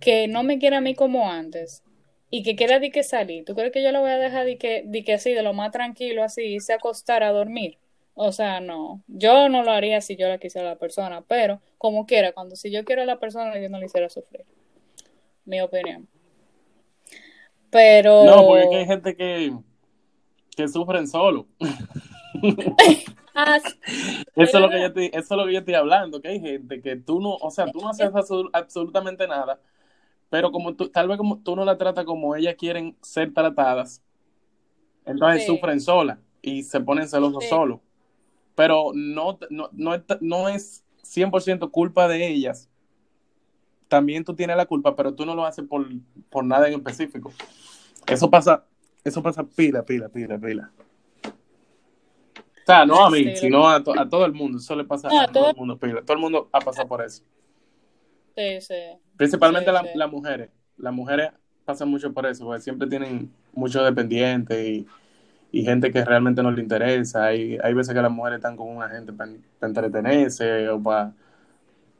que 0.00 0.28
no 0.28 0.42
me 0.42 0.58
quiere 0.58 0.76
a 0.76 0.82
mí 0.82 0.94
como 0.94 1.30
antes 1.30 1.82
y 2.28 2.42
que 2.42 2.56
quiera 2.56 2.78
di 2.78 2.90
que 2.90 3.04
salir, 3.04 3.46
¿tú 3.46 3.54
crees 3.54 3.72
que 3.72 3.82
yo 3.82 3.90
la 3.90 4.00
voy 4.00 4.10
a 4.10 4.18
dejar 4.18 4.44
di 4.44 4.58
que, 4.58 4.82
di 4.84 5.02
que 5.02 5.14
así, 5.14 5.32
de 5.32 5.42
lo 5.42 5.54
más 5.54 5.70
tranquilo, 5.70 6.22
así, 6.22 6.42
y 6.42 6.60
se 6.60 6.74
acostar 6.74 7.22
a 7.22 7.32
dormir? 7.32 7.78
O 8.14 8.32
sea, 8.32 8.60
no, 8.60 9.02
yo 9.06 9.48
no 9.48 9.62
lo 9.62 9.70
haría 9.70 10.02
si 10.02 10.16
yo 10.16 10.28
la 10.28 10.36
quisiera 10.36 10.68
a 10.68 10.72
la 10.72 10.78
persona, 10.78 11.24
pero 11.26 11.62
como 11.78 12.04
quiera, 12.04 12.32
cuando 12.32 12.54
si 12.54 12.70
yo 12.70 12.84
quiero 12.84 13.00
a 13.00 13.06
la 13.06 13.18
persona, 13.18 13.58
yo 13.58 13.70
no 13.70 13.78
le 13.78 13.86
hiciera 13.86 14.10
sufrir. 14.10 14.44
Mi 15.46 15.62
opinión. 15.62 16.06
Pero... 17.70 18.24
no, 18.24 18.46
porque 18.46 18.76
hay 18.76 18.86
gente 18.86 19.16
que, 19.16 19.52
que 20.56 20.68
sufren 20.68 21.06
solo. 21.08 21.46
Ah, 23.34 23.56
Eso 23.56 24.26
es, 24.36 24.52
lo 24.52 24.68
que 24.68 24.78
yo 24.82 24.92
te, 24.92 25.06
eso 25.16 25.34
es 25.34 25.38
lo 25.40 25.46
que 25.46 25.52
yo 25.54 25.58
estoy 25.60 25.72
hablando, 25.72 26.20
que 26.20 26.28
hay 26.28 26.38
gente 26.40 26.82
que 26.82 26.96
tú 26.96 27.18
no, 27.18 27.34
o 27.36 27.50
sea, 27.50 27.64
tú 27.72 27.80
no 27.80 27.88
haces 27.88 28.10
absolu- 28.10 28.50
absolutamente 28.52 29.26
nada, 29.26 29.58
pero 30.28 30.52
como 30.52 30.74
tú, 30.74 30.90
tal 30.90 31.08
vez 31.08 31.16
como 31.16 31.38
tú 31.38 31.56
no 31.56 31.64
la 31.64 31.78
tratas 31.78 32.04
como 32.04 32.36
ellas 32.36 32.56
quieren 32.58 32.94
ser 33.00 33.32
tratadas, 33.32 34.02
entonces 35.06 35.42
Sí. 35.42 35.46
sufren 35.46 35.80
solas 35.80 36.18
y 36.42 36.62
se 36.62 36.78
ponen 36.80 37.08
celosos 37.08 37.44
Sí. 37.44 37.48
solos. 37.48 37.80
Pero 38.54 38.92
no, 38.94 39.38
no, 39.48 39.70
no, 39.72 39.94
es- 39.94 40.02
no 40.20 40.48
es 40.50 40.84
100% 41.02 41.70
culpa 41.70 42.08
de 42.08 42.28
ellas. 42.28 42.68
También 43.88 44.24
tú 44.24 44.34
tienes 44.34 44.58
la 44.58 44.66
culpa, 44.66 44.94
pero 44.94 45.14
tú 45.14 45.24
no 45.24 45.34
lo 45.34 45.46
haces 45.46 45.64
por, 45.66 45.86
por 46.28 46.44
nada 46.44 46.68
en 46.68 46.74
específico. 46.74 47.32
Eso 48.06 48.28
pasa 48.28 48.66
Eso 49.04 49.22
pasa 49.22 49.42
pila, 49.44 49.82
pila, 49.84 50.08
pila, 50.08 50.38
pila. 50.38 50.70
O 51.26 52.64
sea, 52.64 52.86
no 52.86 53.04
a 53.04 53.10
mí, 53.10 53.24
Sí, 53.24 53.36
sino 53.36 53.68
a, 53.68 53.82
to- 53.82 53.98
a 53.98 54.08
todo 54.08 54.24
el 54.24 54.32
mundo. 54.32 54.58
Eso 54.58 54.76
le 54.76 54.84
pasa 54.84 55.08
No, 55.08 55.20
a 55.20 55.26
todo 55.26 55.32
todo- 55.42 55.50
el 55.50 55.56
mundo, 55.56 55.76
pila. 55.78 56.02
Todo 56.02 56.12
el 56.14 56.20
mundo 56.20 56.48
ha 56.52 56.60
pasado 56.60 56.86
por 56.86 57.02
eso. 57.02 57.24
Sí, 58.36 58.60
sí. 58.60 58.74
Principalmente 59.16 59.70
Sí, 59.70 59.74
la- 59.74 59.82
sí. 59.82 59.88
las 59.98 60.10
mujeres. 60.10 60.50
Las 60.76 60.92
mujeres 60.94 61.30
pasan 61.64 61.88
mucho 61.90 62.12
por 62.12 62.26
eso, 62.26 62.44
porque 62.44 62.60
siempre 62.60 62.88
tienen 62.88 63.30
muchos 63.52 63.84
dependientes 63.84 64.64
y, 64.66 64.86
y 65.50 65.64
gente 65.64 65.90
que 65.90 66.04
realmente 66.04 66.42
no 66.42 66.50
le 66.52 66.62
interesa. 66.62 67.24
Hay, 67.26 67.58
hay 67.62 67.74
veces 67.74 67.94
que 67.94 68.00
las 68.02 68.10
mujeres 68.12 68.36
están 68.38 68.56
con 68.56 68.68
una 68.68 68.88
gente 68.88 69.12
para 69.12 69.32
entretenerse 69.62 70.68
o 70.68 70.80
para 70.80 71.12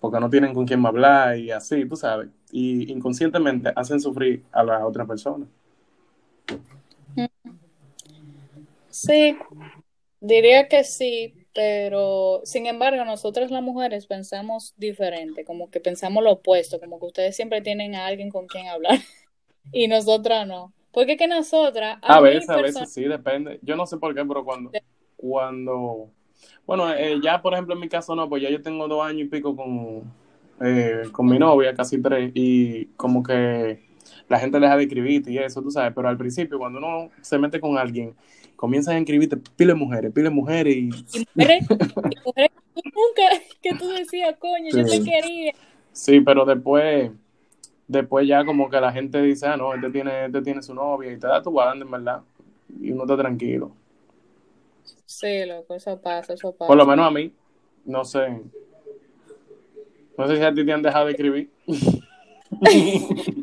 porque 0.00 0.18
no 0.18 0.28
tienen 0.30 0.52
con 0.52 0.66
quién 0.66 0.84
hablar 0.84 1.36
y 1.38 1.50
así, 1.52 1.84
tú 1.86 1.94
sabes. 1.96 2.28
Y 2.50 2.90
inconscientemente 2.92 3.72
hacen 3.76 4.00
sufrir 4.00 4.42
a 4.50 4.64
las 4.64 4.82
otras 4.82 5.06
personas. 5.06 5.48
Sí, 8.92 9.36
diría 10.20 10.68
que 10.68 10.84
sí, 10.84 11.34
pero 11.54 12.42
sin 12.44 12.66
embargo, 12.66 13.04
nosotras 13.04 13.50
las 13.50 13.62
mujeres 13.62 14.06
pensamos 14.06 14.74
diferente, 14.76 15.44
como 15.44 15.70
que 15.70 15.80
pensamos 15.80 16.22
lo 16.22 16.32
opuesto, 16.32 16.78
como 16.78 17.00
que 17.00 17.06
ustedes 17.06 17.34
siempre 17.34 17.62
tienen 17.62 17.94
a 17.94 18.06
alguien 18.06 18.30
con 18.30 18.46
quien 18.46 18.68
hablar 18.68 18.98
y 19.72 19.88
nosotras 19.88 20.46
no. 20.46 20.72
Porque 20.92 21.16
que 21.16 21.26
nosotras, 21.26 21.98
a 22.02 22.20
veces, 22.20 22.50
a 22.50 22.60
veces 22.60 22.92
sí, 22.92 23.04
depende. 23.04 23.58
Yo 23.62 23.76
no 23.76 23.86
sé 23.86 23.96
por 23.96 24.14
qué, 24.14 24.26
pero 24.26 24.44
cuando, 24.44 24.70
cuando, 25.16 26.10
bueno, 26.66 26.92
eh, 26.92 27.18
ya 27.22 27.40
por 27.40 27.54
ejemplo 27.54 27.74
en 27.74 27.80
mi 27.80 27.88
caso 27.88 28.14
no, 28.14 28.28
pues 28.28 28.42
ya 28.42 28.50
yo 28.50 28.60
tengo 28.60 28.86
dos 28.88 29.02
años 29.02 29.22
y 29.22 29.28
pico 29.30 29.56
con, 29.56 30.12
eh, 30.60 31.04
con 31.12 31.26
mi 31.26 31.38
novia, 31.38 31.72
casi 31.72 32.00
tres, 32.02 32.30
y 32.34 32.88
como 32.96 33.22
que 33.22 33.91
la 34.28 34.38
gente 34.38 34.58
deja 34.58 34.76
de 34.76 34.84
escribirte 34.84 35.30
y 35.30 35.38
eso, 35.38 35.62
tú 35.62 35.70
sabes, 35.70 35.92
pero 35.94 36.08
al 36.08 36.16
principio 36.16 36.58
cuando 36.58 36.78
uno 36.78 37.10
se 37.20 37.38
mete 37.38 37.60
con 37.60 37.76
alguien, 37.78 38.14
comienzan 38.56 38.96
a 38.96 38.98
escribirte 38.98 39.36
pile 39.56 39.74
mujeres, 39.74 40.12
pile 40.12 40.30
mujeres 40.30 40.74
y 40.74 40.88
y 40.88 41.26
mujeres, 41.34 41.66
y 42.10 42.18
mujeres 42.24 42.50
que 42.74 42.82
nunca, 42.84 43.44
que 43.60 43.74
tú 43.74 43.88
decías, 43.88 44.36
coño, 44.38 44.70
yo 44.70 44.84
te 44.84 45.02
quería. 45.02 45.52
sí, 45.92 46.20
pero 46.20 46.44
después, 46.44 47.10
después 47.88 48.26
ya 48.26 48.44
como 48.44 48.70
que 48.70 48.80
la 48.80 48.92
gente 48.92 49.20
dice, 49.20 49.46
ah, 49.46 49.56
no, 49.56 49.74
este 49.74 49.90
tiene, 49.90 50.26
este 50.26 50.42
tiene 50.42 50.62
su 50.62 50.74
novia 50.74 51.12
y 51.12 51.18
te 51.18 51.26
da 51.26 51.42
tu 51.42 51.52
banda 51.52 51.84
en 51.84 51.90
verdad, 51.90 52.22
y 52.80 52.90
uno 52.90 53.02
está 53.02 53.16
tranquilo. 53.16 53.72
Sí, 55.04 55.44
loco, 55.44 55.74
eso 55.74 56.00
pasa, 56.00 56.32
eso 56.32 56.52
pasa. 56.52 56.68
Por 56.68 56.76
lo 56.76 56.86
menos 56.86 57.06
a 57.06 57.10
mí, 57.10 57.32
no 57.84 58.04
sé. 58.04 58.40
No 60.16 60.26
sé 60.26 60.36
si 60.36 60.42
a 60.42 60.54
ti 60.54 60.64
te 60.64 60.72
han 60.72 60.82
dejado 60.82 61.06
de 61.06 61.12
escribir. 61.12 61.50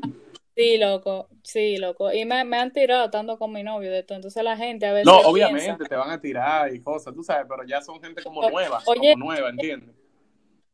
Sí, 0.60 0.78
loco, 0.78 1.30
sí, 1.43 1.78
loco. 1.78 2.12
Y 2.12 2.26
me, 2.26 2.43
me 2.43 2.58
han 2.58 2.74
tirado 2.74 3.06
estando 3.06 3.38
con 3.39 3.52
mi 3.54 3.63
novio 3.63 3.91
de 3.91 4.04
todo. 4.04 4.17
Entonces 4.17 4.43
la 4.43 4.58
gente 4.58 4.86
a 4.86 4.93
veces 4.93 5.08
No, 5.08 5.19
piensa, 5.32 5.80
obviamente 5.80 5.86
te 5.86 5.95
van 5.95 6.10
a 6.12 6.19
tirar 6.22 6.74
y 6.74 6.82
cosas, 6.82 7.13
tú 7.13 7.24
sabes, 7.24 7.45
pero 7.50 7.63
ya 7.63 7.82
son 7.82 8.02
gente 8.02 8.22
como 8.24 8.43
nueva, 8.43 8.86
oye. 8.86 8.93
como 8.93 9.17
nueva, 9.17 9.50
¿entiendes? 9.50 9.95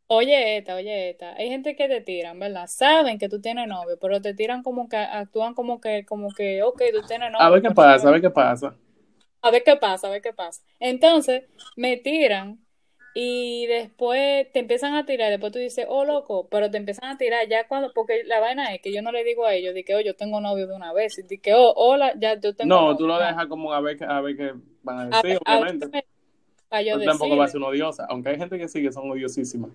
Oye, 0.07 0.57
esta, 0.57 0.75
oye, 0.75 1.09
esta. 1.11 1.33
Hay 1.35 1.49
gente 1.49 1.75
que 1.75 1.87
te 1.87 2.01
tiran, 2.01 2.39
¿verdad? 2.39 2.67
Saben 2.67 3.17
que 3.17 3.27
tú 3.29 3.41
tienes 3.41 3.67
novio, 3.67 3.97
pero 3.99 4.21
te 4.21 4.33
tiran 4.35 4.61
como 4.63 4.87
que, 4.87 4.97
actúan 4.97 5.55
como 5.55 5.81
que, 5.81 6.05
como 6.05 6.33
que, 6.33 6.61
ok, 6.63 6.81
tú 6.93 7.05
tienes 7.05 7.31
novio. 7.31 7.45
A 7.45 7.49
ver 7.49 7.61
qué 7.61 7.71
pasa, 7.71 8.07
no- 8.07 8.09
a 8.09 8.11
ver 8.11 8.21
qué 8.21 8.29
pasa. 8.29 8.75
a 9.41 9.51
ver 9.51 9.63
qué 9.63 9.75
pasa, 9.77 10.07
a 10.07 10.11
ver 10.11 10.21
qué 10.21 10.33
pasa. 10.33 10.63
Entonces, 10.79 11.43
me 11.75 11.97
tiran 11.97 12.64
y 13.17 13.65
después 13.67 14.51
te 14.51 14.59
empiezan 14.59 14.93
a 14.93 15.05
tirar. 15.05 15.29
Después 15.31 15.53
tú 15.53 15.57
dices, 15.57 15.85
oh, 15.87 16.03
loco, 16.03 16.49
pero 16.51 16.69
te 16.69 16.75
empiezan 16.77 17.09
a 17.11 17.17
tirar 17.17 17.47
ya 17.47 17.65
cuando, 17.65 17.93
porque 17.93 18.25
la 18.25 18.41
vaina 18.41 18.75
es 18.75 18.81
que 18.81 18.93
yo 18.93 19.01
no 19.01 19.13
le 19.13 19.23
digo 19.23 19.45
a 19.45 19.53
ellos, 19.55 19.73
de 19.73 19.85
que, 19.85 19.95
oh, 19.95 20.01
yo 20.01 20.15
tengo 20.17 20.41
novio 20.41 20.67
de 20.67 20.75
una 20.75 20.91
vez. 20.91 21.15
De 21.25 21.37
que, 21.39 21.53
oh, 21.53 21.71
hola, 21.77 22.13
ya 22.19 22.37
yo 22.37 22.53
tengo 22.53 22.75
No, 22.75 22.81
novio. 22.81 22.97
tú 22.97 23.07
lo 23.07 23.17
dejas 23.17 23.47
como 23.47 23.71
a 23.71 23.79
ver, 23.79 24.03
a 24.03 24.19
ver 24.19 24.35
qué 24.35 24.51
van 24.83 24.99
a 24.99 25.21
decir, 25.21 25.39
a 25.45 25.55
obviamente. 25.55 26.03
yo 26.83 26.99
tampoco 27.05 27.37
vas 27.37 27.49
a 27.49 27.51
ser 27.53 27.59
una 27.59 27.67
odiosa, 27.69 28.05
aunque 28.09 28.29
hay 28.29 28.37
gente 28.37 28.57
que 28.57 28.67
sí 28.67 28.81
que 28.81 28.91
son 28.91 29.09
odiosísimas. 29.09 29.71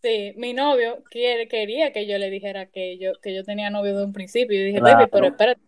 Sí, 0.00 0.32
mi 0.36 0.52
novio 0.52 1.02
quiere, 1.10 1.48
quería 1.48 1.92
que 1.92 2.06
yo 2.06 2.16
le 2.18 2.30
dijera 2.30 2.66
que 2.66 2.96
yo, 2.96 3.12
que 3.20 3.34
yo 3.34 3.42
tenía 3.42 3.70
novio 3.70 3.96
de 3.98 4.04
un 4.04 4.12
principio. 4.12 4.56
Y 4.56 4.66
dije, 4.66 4.78
Claro. 4.78 4.98
baby, 4.98 5.10
pero 5.10 5.26
espérate, 5.26 5.60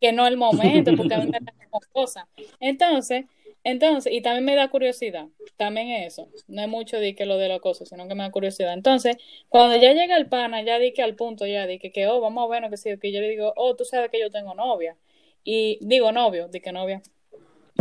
que 0.00 0.12
no 0.12 0.24
es 0.24 0.32
el 0.32 0.38
momento, 0.38 0.92
porque 0.96 1.14
a 1.14 1.18
mí 1.18 1.26
me 1.26 1.40
da 1.40 1.52
como 1.70 1.82
cosa. 1.92 2.26
Entonces, 2.58 3.26
entonces, 3.64 4.12
y 4.12 4.22
también 4.22 4.44
me 4.44 4.56
da 4.56 4.68
curiosidad, 4.68 5.28
también 5.56 5.88
eso. 5.90 6.28
No 6.48 6.62
es 6.62 6.68
mucho 6.68 6.98
de 6.98 7.14
que 7.14 7.26
lo 7.26 7.38
de 7.38 7.48
la 7.48 7.60
cosa, 7.60 7.86
sino 7.86 8.08
que 8.08 8.14
me 8.14 8.24
da 8.24 8.30
curiosidad. 8.30 8.72
Entonces, 8.72 9.16
cuando 9.48 9.76
ya 9.76 9.92
llega 9.92 10.16
el 10.16 10.28
pana, 10.28 10.62
ya 10.62 10.78
di 10.78 10.92
que 10.92 11.02
al 11.02 11.14
punto, 11.14 11.46
ya 11.46 11.66
di 11.66 11.78
que, 11.78 11.92
que 11.92 12.06
oh, 12.08 12.20
vamos 12.20 12.44
a 12.44 12.50
ver, 12.50 12.62
no 12.62 12.70
que 12.70 12.76
sí, 12.76 12.90
que 12.98 13.12
yo 13.12 13.20
le 13.20 13.28
digo, 13.28 13.52
oh, 13.56 13.76
tú 13.76 13.84
sabes 13.84 14.10
que 14.10 14.20
yo 14.20 14.30
tengo 14.30 14.54
novia. 14.54 14.96
Y 15.44 15.78
digo 15.80 16.12
novio, 16.12 16.48
di 16.48 16.60
que 16.60 16.72
novia. 16.72 17.02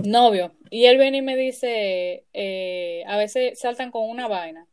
Novio. 0.04 0.54
Y 0.70 0.86
él 0.86 0.98
viene 0.98 1.18
y 1.20 1.22
me 1.22 1.36
dice, 1.36 2.26
eh, 2.34 3.04
a 3.08 3.18
veces 3.18 3.60
saltan 3.60 3.92
con 3.92 4.10
una 4.10 4.28
vaina. 4.28 4.68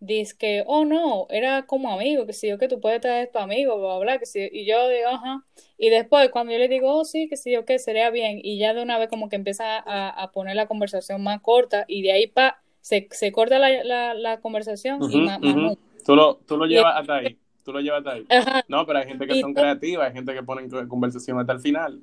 Dice 0.00 0.36
que, 0.38 0.62
oh 0.66 0.84
no, 0.84 1.26
era 1.28 1.66
como 1.66 1.92
amigo, 1.92 2.24
que 2.24 2.32
si 2.32 2.48
yo 2.48 2.56
que 2.56 2.68
tú 2.68 2.80
puedes 2.80 3.00
traer 3.00 3.30
tu 3.32 3.38
amigo, 3.40 3.78
bla, 3.80 3.98
bla, 3.98 4.18
que 4.18 4.26
si, 4.26 4.48
y 4.52 4.64
yo 4.64 4.88
digo, 4.88 5.08
ajá. 5.08 5.44
Y 5.76 5.90
después, 5.90 6.30
cuando 6.30 6.52
yo 6.52 6.58
le 6.58 6.68
digo, 6.68 6.94
oh 6.94 7.04
sí, 7.04 7.28
que 7.28 7.36
si 7.36 7.50
yo 7.52 7.64
que 7.64 7.80
sería 7.80 8.10
bien, 8.10 8.38
y 8.42 8.58
ya 8.58 8.74
de 8.74 8.82
una 8.82 8.96
vez 8.98 9.08
como 9.08 9.28
que 9.28 9.34
empieza 9.36 9.76
a, 9.78 10.08
a 10.10 10.30
poner 10.30 10.54
la 10.54 10.68
conversación 10.68 11.22
más 11.24 11.40
corta, 11.40 11.84
y 11.88 12.02
de 12.02 12.12
ahí 12.12 12.26
pa, 12.28 12.62
se, 12.80 13.08
se 13.10 13.32
corta 13.32 13.58
la, 13.58 13.82
la, 13.82 14.14
la 14.14 14.40
conversación 14.40 15.00
y 15.10 15.20
más, 15.20 15.40
ujú. 15.40 15.48
nunca. 15.60 15.80
Tú 16.06 16.14
lo, 16.14 16.36
tú 16.46 16.56
lo 16.56 16.66
Y- 16.66 16.70
llevas 16.70 16.94
hasta 17.00 17.16
ahí. 17.16 17.36
Tú 17.64 17.72
lo 17.72 17.80
llevas 17.80 17.98
hasta 17.98 18.12
ahí. 18.12 18.26
Ajá, 18.30 18.64
No, 18.68 18.86
pero 18.86 19.00
hay 19.00 19.06
gente 19.06 19.26
que 19.26 19.34
Y 19.34 19.40
son 19.40 19.52
tú- 19.52 19.60
creativas, 19.60 20.06
hay 20.08 20.14
gente 20.14 20.32
que 20.32 20.42
ponen 20.44 20.70
co- 20.70 20.86
conversación 20.88 21.40
hasta 21.40 21.52
el 21.54 21.60
final. 21.60 22.00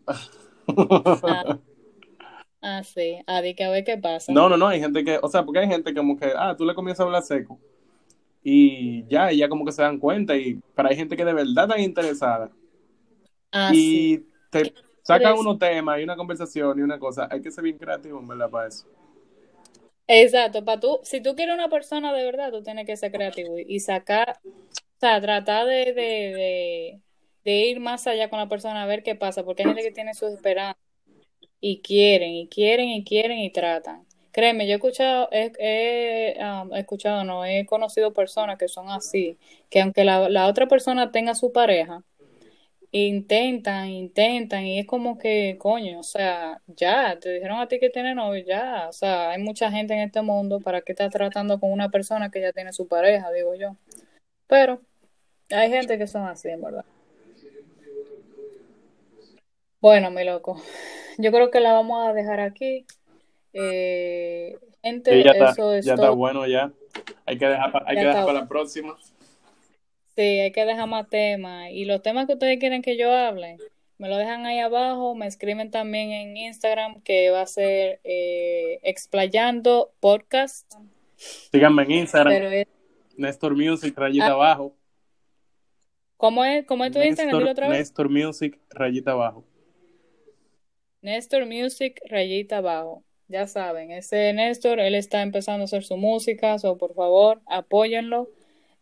ah, 0.67 1.57
ah, 2.61 2.83
sí, 2.83 3.19
ah, 3.25 3.41
que 3.55 3.63
a 3.63 3.69
ver 3.69 3.83
qué 3.83 3.97
pasa. 3.97 4.33
No, 4.33 4.49
no, 4.49 4.57
no, 4.57 4.67
hay 4.67 4.79
gente 4.79 5.03
que, 5.03 5.17
o 5.21 5.27
sea, 5.29 5.43
porque 5.43 5.59
hay 5.59 5.67
gente 5.67 5.93
como 5.93 6.17
que, 6.17 6.33
ah, 6.35 6.55
tú 6.57 6.65
le 6.65 6.75
comienzas 6.75 7.01
a 7.01 7.03
hablar 7.05 7.23
seco 7.23 7.59
y 8.45 9.07
ya, 9.09 9.33
y 9.33 9.39
ya 9.39 9.49
como 9.49 9.65
que 9.65 9.73
se 9.73 9.83
dan 9.83 9.99
cuenta, 9.99 10.37
y 10.37 10.61
pero 10.75 10.89
hay 10.89 10.97
gente 10.97 11.17
que 11.17 11.25
de 11.25 11.33
verdad 11.33 11.65
están 11.65 11.81
interesada 11.81 12.51
Ah, 13.51 13.73
sí. 13.75 13.99
y 13.99 14.19
te 14.49 14.73
sacan 15.03 15.33
eso. 15.33 15.37
unos 15.37 15.59
temas 15.59 15.99
y 15.99 16.03
una 16.03 16.15
conversación 16.17 16.79
y 16.79 16.81
una 16.81 16.99
cosa, 16.99 17.27
hay 17.31 17.41
que 17.41 17.51
ser 17.51 17.63
bien 17.63 17.77
creativo, 17.77 18.19
en 18.19 18.27
verdad, 18.27 18.49
para 18.49 18.67
eso. 18.67 18.87
Exacto, 20.07 20.63
para 20.65 20.79
tú, 20.79 20.99
si 21.03 21.21
tú 21.21 21.35
quieres 21.35 21.55
una 21.55 21.69
persona 21.69 22.13
de 22.13 22.23
verdad, 22.25 22.51
tú 22.51 22.61
tienes 22.63 22.85
que 22.85 22.95
ser 22.97 23.11
creativo 23.11 23.57
y, 23.57 23.65
y 23.67 23.79
sacar, 23.79 24.39
o 24.45 24.99
sea, 24.99 25.19
tratar 25.21 25.65
de, 25.67 25.93
de, 25.93 25.93
de, 25.93 27.01
de 27.43 27.51
ir 27.67 27.79
más 27.79 28.05
allá 28.07 28.29
con 28.29 28.39
la 28.39 28.47
persona 28.49 28.83
a 28.83 28.87
ver 28.87 29.03
qué 29.03 29.15
pasa, 29.15 29.43
porque 29.43 29.63
hay 29.63 29.67
gente 29.69 29.83
que 29.83 29.91
tiene 29.91 30.13
sus 30.13 30.31
esperanzas 30.31 30.77
y 31.61 31.81
quieren, 31.81 32.31
y 32.33 32.49
quieren, 32.49 32.89
y 32.89 33.03
quieren, 33.05 33.39
y 33.39 33.51
tratan. 33.51 34.07
Créeme, 34.35 34.67
yo 34.67 34.73
he 34.73 34.75
escuchado, 34.75 35.29
um, 35.31 36.73
he 36.73 36.79
escuchado, 36.79 37.23
no, 37.23 37.45
he 37.45 37.65
conocido 37.65 38.11
personas 38.11 38.57
que 38.57 38.67
son 38.67 38.89
así, 38.89 39.37
que 39.69 39.79
aunque 39.79 40.03
la, 40.03 40.27
la 40.27 40.47
otra 40.47 40.67
persona 40.67 41.09
tenga 41.09 41.35
su 41.35 41.53
pareja, 41.53 42.03
intentan, 42.91 43.87
intentan, 43.87 44.65
y 44.65 44.79
es 44.79 44.87
como 44.87 45.17
que, 45.17 45.55
coño, 45.57 46.01
o 46.01 46.03
sea, 46.03 46.61
ya, 46.67 47.17
te 47.17 47.31
dijeron 47.31 47.59
a 47.61 47.69
ti 47.69 47.79
que 47.79 47.89
tiene 47.89 48.13
novio, 48.13 48.43
ya, 48.45 48.87
o 48.89 48.91
sea, 48.91 49.29
hay 49.29 49.41
mucha 49.41 49.71
gente 49.71 49.93
en 49.93 50.01
este 50.01 50.21
mundo, 50.21 50.59
¿para 50.59 50.81
qué 50.81 50.91
estás 50.91 51.13
tratando 51.13 51.57
con 51.57 51.71
una 51.71 51.87
persona 51.87 52.29
que 52.29 52.41
ya 52.41 52.51
tiene 52.51 52.73
su 52.73 52.89
pareja, 52.89 53.31
digo 53.31 53.55
yo? 53.55 53.77
Pero 54.47 54.81
hay 55.49 55.69
gente 55.69 55.97
que 55.97 56.07
son 56.07 56.27
así, 56.27 56.49
en 56.49 56.61
verdad. 56.61 56.83
Bueno, 59.79 60.11
mi 60.11 60.25
loco, 60.25 60.61
yo 61.19 61.31
creo 61.31 61.51
que 61.51 61.61
la 61.61 61.71
vamos 61.71 62.05
a 62.05 62.11
dejar 62.11 62.41
aquí. 62.41 62.85
Eh, 63.57 64.57
Sí, 64.59 64.67
gente, 64.83 65.23
ya 65.23 65.31
está, 65.31 65.49
eso 65.49 65.73
es 65.73 65.83
ya 65.85 65.95
está 65.95 66.11
bueno 66.11 66.45
ya. 66.45 66.71
Hay 67.25 67.37
que 67.39 67.47
dejar, 67.47 67.83
hay 67.87 67.95
Ya 67.95 68.01
que 68.01 68.07
dejar 68.07 68.19
está. 68.21 68.25
para 68.27 68.39
la 68.41 68.47
próxima. 68.47 68.95
Sí, 70.15 70.21
hay 70.21 70.51
que 70.51 70.63
dejar 70.65 70.87
más 70.87 71.09
temas. 71.09 71.69
Y 71.71 71.85
los 71.85 72.01
temas 72.03 72.27
que 72.27 72.33
ustedes 72.33 72.59
quieren 72.59 72.81
que 72.83 72.95
yo 72.97 73.11
hable, 73.11 73.57
me 73.97 74.09
lo 74.09 74.17
dejan 74.17 74.45
ahí 74.45 74.59
abajo. 74.59 75.15
Me 75.15 75.25
escriben 75.25 75.71
también 75.71 76.11
en 76.11 76.37
Instagram, 76.37 77.01
que 77.01 77.31
va 77.31 77.41
a 77.41 77.47
ser 77.47 77.99
eh, 78.03 78.79
Explayando 78.83 79.91
Podcast. 79.99 80.71
Síganme 81.15 81.83
en 81.83 81.91
Instagram, 81.91 82.33
es, 82.33 82.67
Nestor 83.17 83.55
Music, 83.55 83.97
rayita 83.97 84.27
Ah. 84.27 84.31
abajo. 84.33 84.75
¿cómo 86.17 86.45
es, 86.45 86.65
cómo 86.65 86.85
es 86.85 86.91
tu 86.91 87.01
Instagram? 87.01 87.27
Dilo 87.37 87.39
Nestor, 87.45 87.51
otra 87.51 87.69
vez. 87.69 87.79
Nestor 87.79 88.09
Music, 88.09 88.59
rayita 88.69 89.11
abajo. 89.11 89.43
Néstor 91.01 91.45
Music, 91.45 91.99
rayita 92.09 92.57
abajo. 92.57 93.03
Ya 93.27 93.47
saben, 93.47 93.91
ese 93.91 94.33
Néstor, 94.33 94.79
él 94.79 94.93
está 94.93 95.21
empezando 95.23 95.63
a 95.63 95.65
hacer 95.65 95.83
su 95.83 95.97
música, 95.97 96.59
so 96.59 96.77
por 96.77 96.93
favor, 96.93 97.41
apóyenlo. 97.47 98.29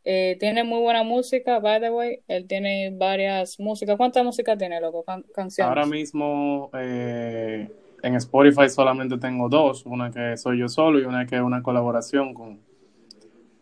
Eh, 0.04 0.36
tiene 0.38 0.66
muy 0.66 0.82
buena 0.82 1.04
música, 1.04 1.60
by 1.60 1.80
the 1.80 1.90
way. 1.90 2.20
Él 2.28 2.46
tiene 2.46 2.92
varias 2.94 3.58
músicas. 3.58 3.96
¿Cuántas 3.96 4.26
músicas 4.26 4.58
tiene, 4.58 4.82
loco? 4.82 5.04
Can- 5.04 5.24
canciones. 5.34 5.70
Ahora 5.70 5.86
mismo 5.86 6.70
eh, 6.74 7.70
en 8.02 8.16
Spotify 8.16 8.68
solamente 8.70 9.18
tengo 9.18 9.48
dos, 9.48 9.86
una 9.86 10.12
que 10.12 10.36
soy 10.36 10.60
yo 10.60 10.68
solo 10.68 11.00
y 11.00 11.06
una 11.06 11.26
que 11.26 11.38
es 11.38 11.42
una 11.42 11.64
colaboración 11.64 12.34
con, 12.34 12.60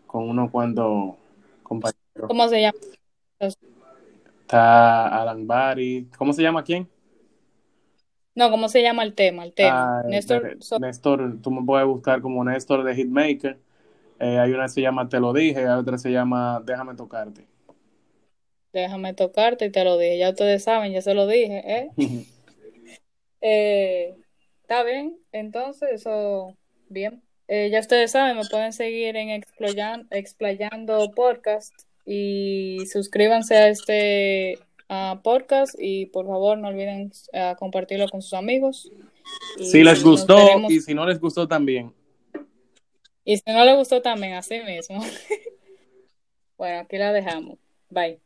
con 0.07 0.27
unos 0.27 0.49
cuantos 0.49 1.13
compañeros. 1.61 1.99
¿Cómo 2.27 2.47
se 2.47 2.61
llama? 2.61 2.79
Está 4.41 5.21
Alan 5.21 5.45
Barry, 5.45 6.07
¿cómo 6.17 6.33
se 6.33 6.41
llama 6.41 6.63
quién? 6.63 6.89
No, 8.35 8.49
¿cómo 8.49 8.69
se 8.69 8.81
llama 8.81 9.03
el 9.03 9.13
tema? 9.13 9.43
El 9.43 9.53
tema. 9.53 9.99
Ah, 9.99 10.03
Néstor, 10.07 10.57
so- 10.61 10.79
Néstor, 10.79 11.41
tú 11.41 11.51
me 11.51 11.65
puedes 11.65 11.85
buscar 11.85 12.21
como 12.21 12.43
Néstor 12.43 12.83
de 12.83 12.95
Hitmaker. 12.95 13.57
Eh, 14.19 14.37
hay 14.39 14.51
una 14.51 14.63
que 14.63 14.69
se 14.69 14.81
llama 14.81 15.09
Te 15.09 15.19
lo 15.19 15.33
dije, 15.33 15.59
hay 15.59 15.79
otra 15.79 15.93
que 15.93 15.99
se 15.99 16.11
llama 16.11 16.61
Déjame 16.65 16.95
tocarte. 16.95 17.45
déjame 18.73 19.13
tocarte 19.13 19.65
y 19.65 19.69
te 19.69 19.83
lo 19.83 19.97
dije. 19.97 20.17
Ya 20.17 20.29
ustedes 20.29 20.63
saben, 20.63 20.93
ya 20.93 21.01
se 21.01 21.13
lo 21.13 21.27
dije, 21.27 21.63
¿eh? 21.65 21.89
Eh, 23.41 24.15
Está 24.61 24.83
bien, 24.83 25.17
entonces, 25.33 25.89
eso, 25.91 26.55
bien. 26.87 27.21
Eh, 27.49 27.69
ya 27.71 27.79
ustedes 27.81 28.11
saben, 28.11 28.37
me 28.37 28.45
pueden 28.45 28.71
seguir 28.71 29.17
en 29.17 29.27
Exployan- 29.29 30.07
Explayando 30.11 31.11
Podcast 31.11 31.73
y 32.05 32.85
suscríbanse 32.85 33.57
a 33.57 33.67
este 33.67 34.59
ah, 34.91 35.19
podcast 35.23 35.73
y 35.79 36.05
por 36.07 36.27
favor 36.27 36.57
no 36.59 36.67
olviden 36.67 37.11
ah, 37.33 37.55
compartirlo 37.57 38.07
con 38.09 38.21
sus 38.21 38.33
amigos. 38.33 38.91
Y 39.57 39.65
Si 39.65 39.83
les 39.83 40.03
gustó 40.03 40.35
veremos- 40.35 40.71
y 40.71 40.79
si 40.81 40.93
no 40.93 41.05
les 41.05 41.19
gustó 41.19 41.47
también. 41.47 41.93
y 43.25 43.37
si 43.37 43.43
no 43.51 43.63
les 43.63 43.77
gustó 43.77 44.01
también, 44.01 44.33
así 44.33 44.59
mismo. 44.59 44.99
Bueno, 46.57 46.81
aquí 46.81 46.97
la 46.99 47.11
dejamos. 47.11 47.57
Bye. 47.89 48.19